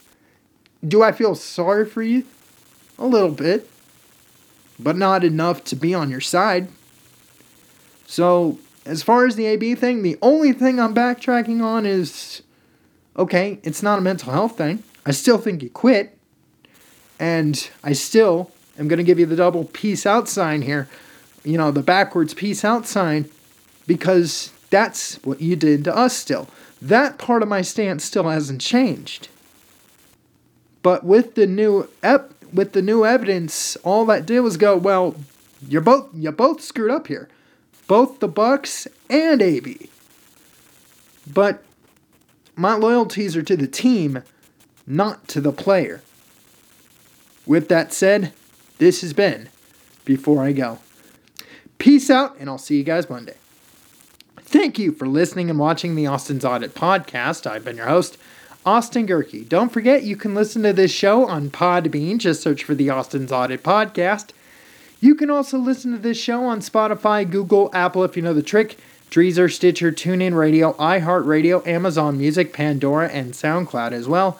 Do 0.88 1.04
I 1.04 1.12
feel 1.12 1.36
sorry 1.36 1.86
for 1.86 2.02
you? 2.02 2.24
A 2.98 3.06
little 3.06 3.32
bit. 3.32 3.70
But 4.80 4.98
not 4.98 5.24
enough 5.24 5.64
to 5.66 5.76
be 5.76 5.94
on 5.94 6.10
your 6.10 6.22
side. 6.22 6.68
So, 8.08 8.60
as 8.86 9.02
far 9.02 9.26
as 9.26 9.36
the 9.36 9.46
AB 9.48 9.76
thing, 9.76 10.04
the 10.04 10.18
only 10.22 10.52
thing 10.52 10.80
I'm 10.80 10.94
backtracking 10.94 11.64
on 11.64 11.86
is 11.86 12.42
okay, 13.18 13.60
it's 13.64 13.82
not 13.82 14.00
a 14.00 14.02
mental 14.02 14.32
health 14.32 14.58
thing. 14.58 14.84
I 15.06 15.12
still 15.12 15.38
think 15.38 15.64
you 15.64 15.70
quit. 15.70 16.18
And 17.20 17.70
I 17.84 17.94
still 17.94 18.52
am 18.78 18.88
going 18.88 18.98
to 18.98 19.04
give 19.04 19.20
you 19.20 19.26
the 19.26 19.36
double 19.36 19.66
peace 19.66 20.06
out 20.06 20.28
sign 20.28 20.62
here. 20.62 20.90
You 21.44 21.58
know, 21.58 21.72
the 21.72 21.84
backwards 21.84 22.34
peace 22.34 22.66
out 22.66 22.86
sign 22.88 23.30
because 23.88 24.52
that's 24.70 25.16
what 25.24 25.42
you 25.42 25.56
did 25.56 25.84
to 25.86 25.96
us 25.96 26.16
still. 26.16 26.50
That 26.82 27.18
part 27.18 27.42
of 27.42 27.48
my 27.48 27.62
stance 27.62 28.04
still 28.04 28.28
hasn't 28.28 28.62
changed. 28.62 29.30
But 30.82 31.04
with 31.04 31.36
the 31.36 31.48
new 31.48 31.90
ep- 32.04 32.34
with 32.56 32.72
the 32.74 32.82
new 32.82 33.06
evidence, 33.06 33.76
all 33.78 34.06
that 34.06 34.26
did 34.26 34.40
was 34.40 34.58
go, 34.58 34.76
well, 34.76 35.16
you're 35.68 35.82
both 35.82 36.10
you 36.14 36.32
both 36.32 36.62
screwed 36.62 36.92
up 36.92 37.08
here. 37.08 37.30
Both 37.88 38.20
the 38.20 38.28
Bucks 38.28 38.88
and 39.10 39.42
AB. 39.42 39.90
But 41.32 41.64
my 42.56 42.74
loyalties 42.74 43.36
are 43.36 43.44
to 43.44 43.58
the 43.58 43.68
team, 43.68 44.24
not 44.88 45.28
to 45.30 45.42
the 45.42 45.52
player. 45.52 46.02
With 47.46 47.68
that 47.70 47.94
said, 47.94 48.34
this 48.78 49.02
has 49.02 49.14
been 49.14 49.50
Before 50.04 50.44
I 50.44 50.52
Go. 50.52 50.80
Peace 51.78 52.10
out, 52.10 52.36
and 52.40 52.50
I'll 52.50 52.58
see 52.58 52.78
you 52.78 52.84
guys 52.84 53.10
Monday. 53.10 53.36
Thank 54.40 54.80
you 54.80 54.92
for 54.92 55.08
listening 55.08 55.50
and 55.50 55.60
watching 55.60 55.96
the 55.96 56.08
Austin's 56.08 56.46
Audit 56.46 56.74
podcast. 56.74 57.46
I've 57.46 57.66
been 57.66 57.78
your 57.78 57.88
host, 57.88 58.18
Austin 58.66 59.06
Gehrke. 59.06 59.48
Don't 59.48 59.72
forget 59.72 60.04
you 60.04 60.16
can 60.16 60.34
listen 60.34 60.64
to 60.64 60.74
this 60.74 60.92
show 60.92 61.28
on 61.28 61.52
Podbean. 61.52 62.18
Just 62.18 62.42
search 62.42 62.64
for 62.64 62.74
the 62.74 62.90
Austin's 62.90 63.32
Audit 63.32 63.62
podcast. 63.62 64.30
You 65.00 65.14
can 65.14 65.30
also 65.30 65.60
listen 65.60 65.92
to 65.92 66.00
this 66.00 66.18
show 66.20 66.46
on 66.46 66.62
Spotify, 66.62 67.30
Google, 67.30 67.70
Apple 67.74 68.04
if 68.04 68.16
you 68.16 68.24
know 68.24 68.34
the 68.34 68.42
trick, 68.42 68.78
Deezer, 69.12 69.54
Stitcher, 69.54 69.92
TuneIn 69.92 70.36
Radio, 70.36 70.74
iHeartRadio, 70.74 71.66
Amazon 71.68 72.18
Music, 72.18 72.54
Pandora, 72.54 73.08
and 73.10 73.34
SoundCloud 73.34 73.92
as 73.92 74.08
well. 74.08 74.40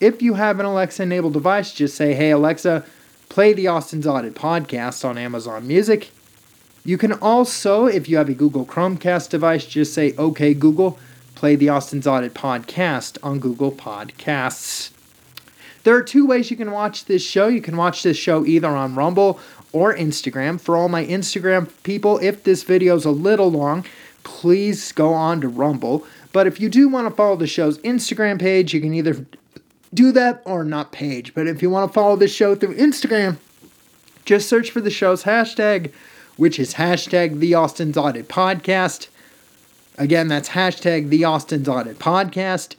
If 0.00 0.20
you 0.20 0.34
have 0.34 0.60
an 0.60 0.66
Alexa 0.66 1.04
enabled 1.04 1.32
device, 1.32 1.72
just 1.72 1.96
say, 1.96 2.12
Hey 2.12 2.30
Alexa, 2.30 2.84
play 3.30 3.54
the 3.54 3.68
Austin's 3.68 4.06
Audit 4.06 4.34
podcast 4.34 5.02
on 5.02 5.16
Amazon 5.16 5.66
Music. 5.66 6.10
You 6.84 6.98
can 6.98 7.14
also, 7.14 7.86
if 7.86 8.06
you 8.08 8.18
have 8.18 8.28
a 8.28 8.34
Google 8.34 8.66
Chromecast 8.66 9.30
device, 9.30 9.64
just 9.64 9.94
say, 9.94 10.14
OK 10.16 10.52
Google, 10.52 10.98
play 11.42 11.56
the 11.56 11.68
Austin's 11.68 12.06
Audit 12.06 12.34
podcast 12.34 13.18
on 13.20 13.40
Google 13.40 13.72
Podcasts. 13.72 14.92
There 15.82 15.96
are 15.96 16.00
two 16.00 16.24
ways 16.24 16.52
you 16.52 16.56
can 16.56 16.70
watch 16.70 17.06
this 17.06 17.20
show. 17.20 17.48
You 17.48 17.60
can 17.60 17.76
watch 17.76 18.04
this 18.04 18.16
show 18.16 18.46
either 18.46 18.68
on 18.68 18.94
Rumble 18.94 19.40
or 19.72 19.92
Instagram. 19.92 20.60
For 20.60 20.76
all 20.76 20.88
my 20.88 21.04
Instagram 21.04 21.68
people, 21.82 22.20
if 22.20 22.44
this 22.44 22.62
video 22.62 22.94
is 22.94 23.04
a 23.04 23.10
little 23.10 23.50
long, 23.50 23.84
please 24.22 24.92
go 24.92 25.12
on 25.12 25.40
to 25.40 25.48
Rumble. 25.48 26.06
But 26.32 26.46
if 26.46 26.60
you 26.60 26.68
do 26.68 26.88
want 26.88 27.08
to 27.08 27.10
follow 27.12 27.34
the 27.34 27.48
show's 27.48 27.78
Instagram 27.78 28.38
page, 28.38 28.72
you 28.72 28.80
can 28.80 28.94
either 28.94 29.26
do 29.92 30.12
that 30.12 30.42
or 30.44 30.62
not 30.62 30.92
page. 30.92 31.34
But 31.34 31.48
if 31.48 31.60
you 31.60 31.70
want 31.70 31.90
to 31.90 31.92
follow 31.92 32.14
the 32.14 32.28
show 32.28 32.54
through 32.54 32.76
Instagram, 32.76 33.38
just 34.24 34.48
search 34.48 34.70
for 34.70 34.80
the 34.80 34.90
show's 34.90 35.24
hashtag, 35.24 35.90
which 36.36 36.60
is 36.60 36.74
hashtag 36.74 37.40
the 37.40 37.54
Austin's 37.54 37.96
Audit 37.96 38.28
Podcast. 38.28 39.08
Again, 39.98 40.28
that's 40.28 40.50
hashtag 40.50 41.08
the 41.08 41.24
Austin's 41.24 41.68
Audit 41.68 41.98
Podcast. 41.98 42.76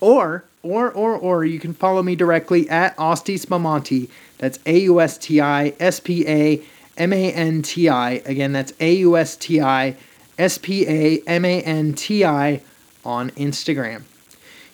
Or, 0.00 0.44
or, 0.62 0.90
or, 0.90 1.16
or 1.16 1.44
you 1.44 1.58
can 1.58 1.72
follow 1.74 2.02
me 2.02 2.14
directly 2.14 2.68
at 2.68 2.96
Austi 2.98 3.36
Spamanti. 3.36 4.08
That's 4.38 4.58
A 4.66 4.80
U 4.80 5.00
S 5.00 5.18
T 5.18 5.40
I 5.40 5.74
S 5.80 6.00
P 6.00 6.26
A 6.28 6.62
M 6.96 7.12
A 7.12 7.32
N 7.32 7.62
T 7.62 7.88
I. 7.88 8.22
Again, 8.26 8.52
that's 8.52 8.72
A 8.80 8.94
U 8.96 9.16
S 9.16 9.36
T 9.36 9.60
I 9.60 9.96
S 10.38 10.58
P 10.58 10.86
A 10.86 11.22
M 11.26 11.44
A 11.44 11.62
N 11.62 11.94
T 11.94 12.24
I 12.24 12.60
on 13.04 13.30
Instagram. 13.32 14.02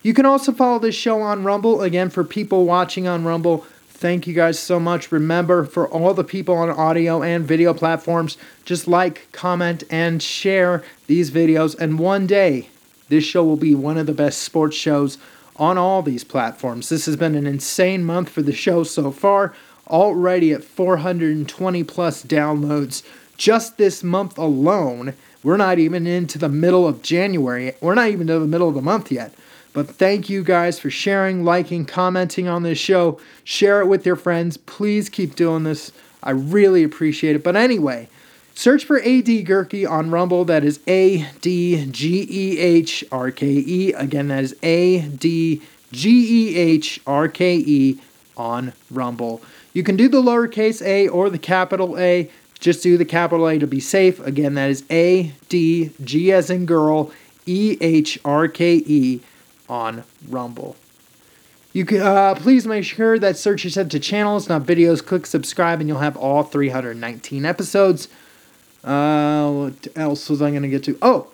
You 0.01 0.13
can 0.13 0.25
also 0.25 0.51
follow 0.51 0.79
this 0.79 0.95
show 0.95 1.21
on 1.21 1.43
Rumble. 1.45 1.81
Again, 1.81 2.09
for 2.09 2.25
people 2.25 2.65
watching 2.65 3.07
on 3.07 3.23
Rumble, 3.23 3.65
thank 4.03 4.27
you 4.27 4.33
guys 4.33 4.59
so 4.59 4.81
much. 4.81 5.13
Remember, 5.13 5.63
for 5.63 5.87
all 5.87 6.13
the 6.13 6.25
people 6.25 6.55
on 6.55 6.69
audio 6.69 7.23
and 7.23 7.47
video 7.47 7.73
platforms, 7.73 8.35
just 8.65 8.85
like, 8.85 9.31
comment, 9.31 9.85
and 9.89 10.21
share 10.21 10.83
these 11.07 11.31
videos. 11.31 11.73
And 11.79 11.97
one 11.97 12.27
day, 12.27 12.67
this 13.07 13.23
show 13.23 13.45
will 13.45 13.55
be 13.55 13.73
one 13.73 13.97
of 13.97 14.05
the 14.05 14.13
best 14.13 14.39
sports 14.41 14.75
shows 14.75 15.17
on 15.55 15.77
all 15.77 16.01
these 16.01 16.25
platforms. 16.25 16.89
This 16.89 17.05
has 17.05 17.15
been 17.15 17.33
an 17.33 17.47
insane 17.47 18.03
month 18.03 18.27
for 18.27 18.41
the 18.41 18.51
show 18.51 18.83
so 18.83 19.09
far, 19.09 19.55
already 19.87 20.51
at 20.51 20.65
420 20.65 21.83
plus 21.85 22.25
downloads 22.25 23.03
just 23.37 23.77
this 23.77 24.03
month 24.03 24.37
alone. 24.37 25.13
We're 25.43 25.55
not 25.55 25.79
even 25.79 26.07
into 26.07 26.37
the 26.37 26.49
middle 26.49 26.85
of 26.85 27.03
January. 27.03 27.71
We're 27.79 27.95
not 27.95 28.09
even 28.09 28.27
to 28.27 28.39
the 28.39 28.47
middle 28.47 28.67
of 28.67 28.75
the 28.75 28.81
month 28.81 29.13
yet. 29.13 29.33
But 29.73 29.89
thank 29.89 30.29
you 30.29 30.43
guys 30.43 30.79
for 30.79 30.91
sharing, 30.91 31.43
liking, 31.43 31.85
commenting 31.85 32.47
on 32.47 32.61
this 32.61 32.77
show. 32.77 33.19
Share 33.43 33.81
it 33.81 33.87
with 33.87 34.05
your 34.05 34.15
friends. 34.15 34.55
Please 34.55 35.09
keep 35.09 35.35
doing 35.35 35.63
this. 35.63 35.91
I 36.21 36.31
really 36.31 36.83
appreciate 36.83 37.35
it. 37.35 37.43
But 37.43 37.55
anyway, 37.55 38.07
search 38.53 38.85
for 38.85 38.99
AD 38.99 39.25
Gehrke 39.25 39.89
on 39.89 40.11
Rumble. 40.11 40.45
That 40.45 40.63
is 40.63 40.79
A 40.87 41.27
D 41.41 41.87
G 41.87 42.27
E 42.29 42.59
H 42.59 43.03
R 43.11 43.31
K 43.31 43.47
E. 43.47 43.93
Again, 43.93 44.27
that 44.27 44.43
is 44.43 44.55
A 44.61 45.01
D 45.01 45.61
G 45.91 46.51
E 46.51 46.55
H 46.55 47.01
R 47.07 47.27
K 47.27 47.55
E 47.55 47.99
on 48.37 48.73
Rumble. 48.91 49.41
You 49.73 49.81
can 49.81 49.97
do 49.97 50.07
the 50.07 50.21
lowercase 50.21 50.85
a 50.85 51.07
or 51.07 51.31
the 51.31 51.39
capital 51.39 51.97
A. 51.97 52.29
Just 52.59 52.83
do 52.83 52.95
the 52.95 53.05
capital 53.05 53.49
A 53.49 53.57
to 53.57 53.67
be 53.67 53.79
safe. 53.79 54.19
Again, 54.19 54.53
that 54.53 54.69
is 54.69 54.83
A 54.91 55.33
D 55.49 55.89
G 56.03 56.31
as 56.31 56.51
in 56.51 56.67
girl 56.67 57.11
E 57.47 57.75
H 57.81 58.19
R 58.23 58.47
K 58.47 58.75
E 58.75 59.21
on 59.73 60.03
Rumble. 60.29 60.75
You 61.73 61.83
can 61.85 62.01
uh, 62.01 62.35
please 62.35 62.67
make 62.67 62.85
sure 62.85 63.17
that 63.17 63.35
search 63.35 63.65
is 63.65 63.73
set 63.73 63.89
to 63.89 63.99
channels, 63.99 64.47
not 64.47 64.61
videos. 64.61 65.03
Click 65.03 65.25
subscribe, 65.25 65.79
and 65.79 65.89
you'll 65.89 65.97
have 65.97 66.15
all 66.15 66.43
319 66.43 67.43
episodes. 67.43 68.07
Uh, 68.83 69.49
what 69.51 69.87
else 69.95 70.29
was 70.29 70.43
I 70.43 70.51
going 70.51 70.61
to 70.61 70.69
get 70.69 70.83
to? 70.83 70.97
Oh, 71.01 71.27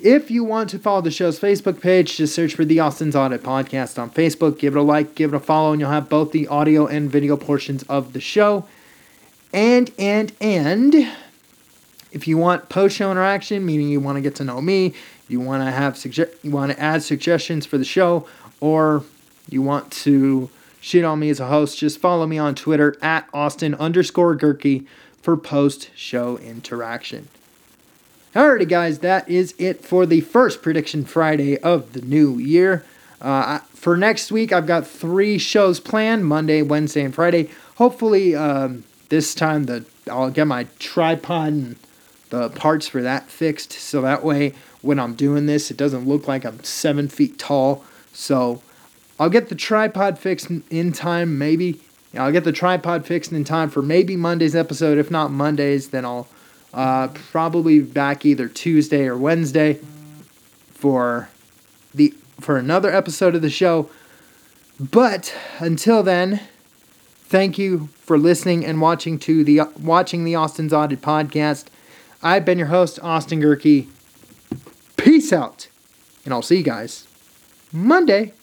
if 0.00 0.30
you 0.30 0.44
want 0.44 0.70
to 0.70 0.78
follow 0.78 1.02
the 1.02 1.10
show's 1.10 1.38
Facebook 1.38 1.82
page, 1.82 2.16
just 2.16 2.34
search 2.34 2.54
for 2.54 2.64
the 2.64 2.80
Austin's 2.80 3.14
Audit 3.14 3.42
Podcast 3.42 3.98
on 3.98 4.10
Facebook. 4.10 4.58
Give 4.58 4.74
it 4.74 4.78
a 4.78 4.82
like, 4.82 5.14
give 5.14 5.34
it 5.34 5.36
a 5.36 5.40
follow, 5.40 5.72
and 5.72 5.80
you'll 5.80 5.90
have 5.90 6.08
both 6.08 6.32
the 6.32 6.48
audio 6.48 6.86
and 6.86 7.10
video 7.10 7.36
portions 7.36 7.82
of 7.82 8.14
the 8.14 8.20
show. 8.20 8.66
And, 9.52 9.90
and, 9.98 10.32
and, 10.40 10.94
if 12.10 12.26
you 12.26 12.38
want 12.38 12.70
post 12.70 12.96
show 12.96 13.10
interaction, 13.10 13.66
meaning 13.66 13.88
you 13.88 14.00
want 14.00 14.16
to 14.16 14.22
get 14.22 14.36
to 14.36 14.44
know 14.44 14.62
me, 14.62 14.94
you 15.28 15.40
want 15.40 15.62
to 15.62 15.70
have 15.70 15.96
suggest 15.96 16.32
you 16.42 16.50
want 16.50 16.72
to 16.72 16.80
add 16.80 17.02
suggestions 17.02 17.66
for 17.66 17.78
the 17.78 17.84
show 17.84 18.26
or 18.60 19.04
you 19.48 19.62
want 19.62 19.90
to 19.90 20.50
shit 20.80 21.04
on 21.04 21.18
me 21.18 21.30
as 21.30 21.40
a 21.40 21.46
host, 21.46 21.78
just 21.78 22.00
follow 22.00 22.26
me 22.26 22.38
on 22.38 22.54
Twitter 22.54 22.96
at 23.02 23.28
Austin 23.32 23.74
underscore 23.74 24.36
Gehrke 24.36 24.86
for 25.22 25.36
post 25.36 25.90
show 25.94 26.38
interaction. 26.38 27.28
Alrighty, 28.34 28.68
guys, 28.68 29.00
that 29.00 29.28
is 29.28 29.54
it 29.58 29.84
for 29.84 30.06
the 30.06 30.20
first 30.20 30.62
Prediction 30.62 31.04
Friday 31.04 31.58
of 31.58 31.92
the 31.92 32.02
new 32.02 32.38
year. 32.38 32.84
Uh, 33.20 33.58
for 33.74 33.96
next 33.96 34.30
week, 34.30 34.52
I've 34.52 34.66
got 34.66 34.86
three 34.86 35.38
shows 35.38 35.80
planned 35.80 36.24
Monday, 36.26 36.62
Wednesday, 36.62 37.02
and 37.02 37.14
Friday. 37.14 37.50
Hopefully, 37.76 38.36
um, 38.36 38.84
this 39.08 39.34
time 39.34 39.64
the 39.64 39.84
I'll 40.10 40.30
get 40.30 40.46
my 40.46 40.66
tripod 40.78 41.52
and 41.52 41.76
the 42.30 42.50
parts 42.50 42.86
for 42.86 43.02
that 43.02 43.28
fixed 43.28 43.72
so 43.72 44.02
that 44.02 44.22
way 44.22 44.54
when 44.82 44.98
I'm 44.98 45.14
doing 45.14 45.46
this, 45.46 45.70
it 45.70 45.76
doesn't 45.76 46.06
look 46.06 46.28
like 46.28 46.44
I'm 46.44 46.62
seven 46.62 47.08
feet 47.08 47.38
tall. 47.38 47.84
So 48.12 48.62
I'll 49.18 49.30
get 49.30 49.48
the 49.48 49.54
tripod 49.54 50.18
fixed 50.18 50.50
in 50.70 50.92
time, 50.92 51.38
maybe. 51.38 51.80
I'll 52.16 52.32
get 52.32 52.44
the 52.44 52.52
tripod 52.52 53.06
fixed 53.06 53.32
in 53.32 53.44
time 53.44 53.68
for 53.70 53.82
maybe 53.82 54.16
Monday's 54.16 54.56
episode. 54.56 54.98
If 54.98 55.10
not 55.10 55.30
Mondays, 55.30 55.88
then 55.90 56.04
I'll 56.04 56.28
uh, 56.72 57.08
probably 57.08 57.80
back 57.80 58.24
either 58.24 58.48
Tuesday 58.48 59.06
or 59.06 59.16
Wednesday 59.16 59.80
for 60.72 61.28
the 61.94 62.14
for 62.40 62.56
another 62.56 62.90
episode 62.94 63.34
of 63.34 63.42
the 63.42 63.50
show. 63.50 63.90
But 64.78 65.34
until 65.58 66.02
then, 66.02 66.40
thank 67.24 67.58
you 67.58 67.88
for 67.98 68.16
listening 68.16 68.64
and 68.64 68.80
watching 68.80 69.18
to 69.20 69.42
the 69.42 69.62
watching 69.78 70.24
the 70.24 70.34
Austin's 70.34 70.72
Audit 70.72 71.00
podcast. 71.00 71.66
I've 72.22 72.44
been 72.44 72.58
your 72.58 72.68
host, 72.68 72.98
Austin 73.02 73.40
Gehrke. 73.40 73.88
Peace 74.98 75.32
out. 75.32 75.68
And 76.24 76.34
I'll 76.34 76.42
see 76.42 76.58
you 76.58 76.62
guys 76.62 77.06
Monday. 77.72 78.34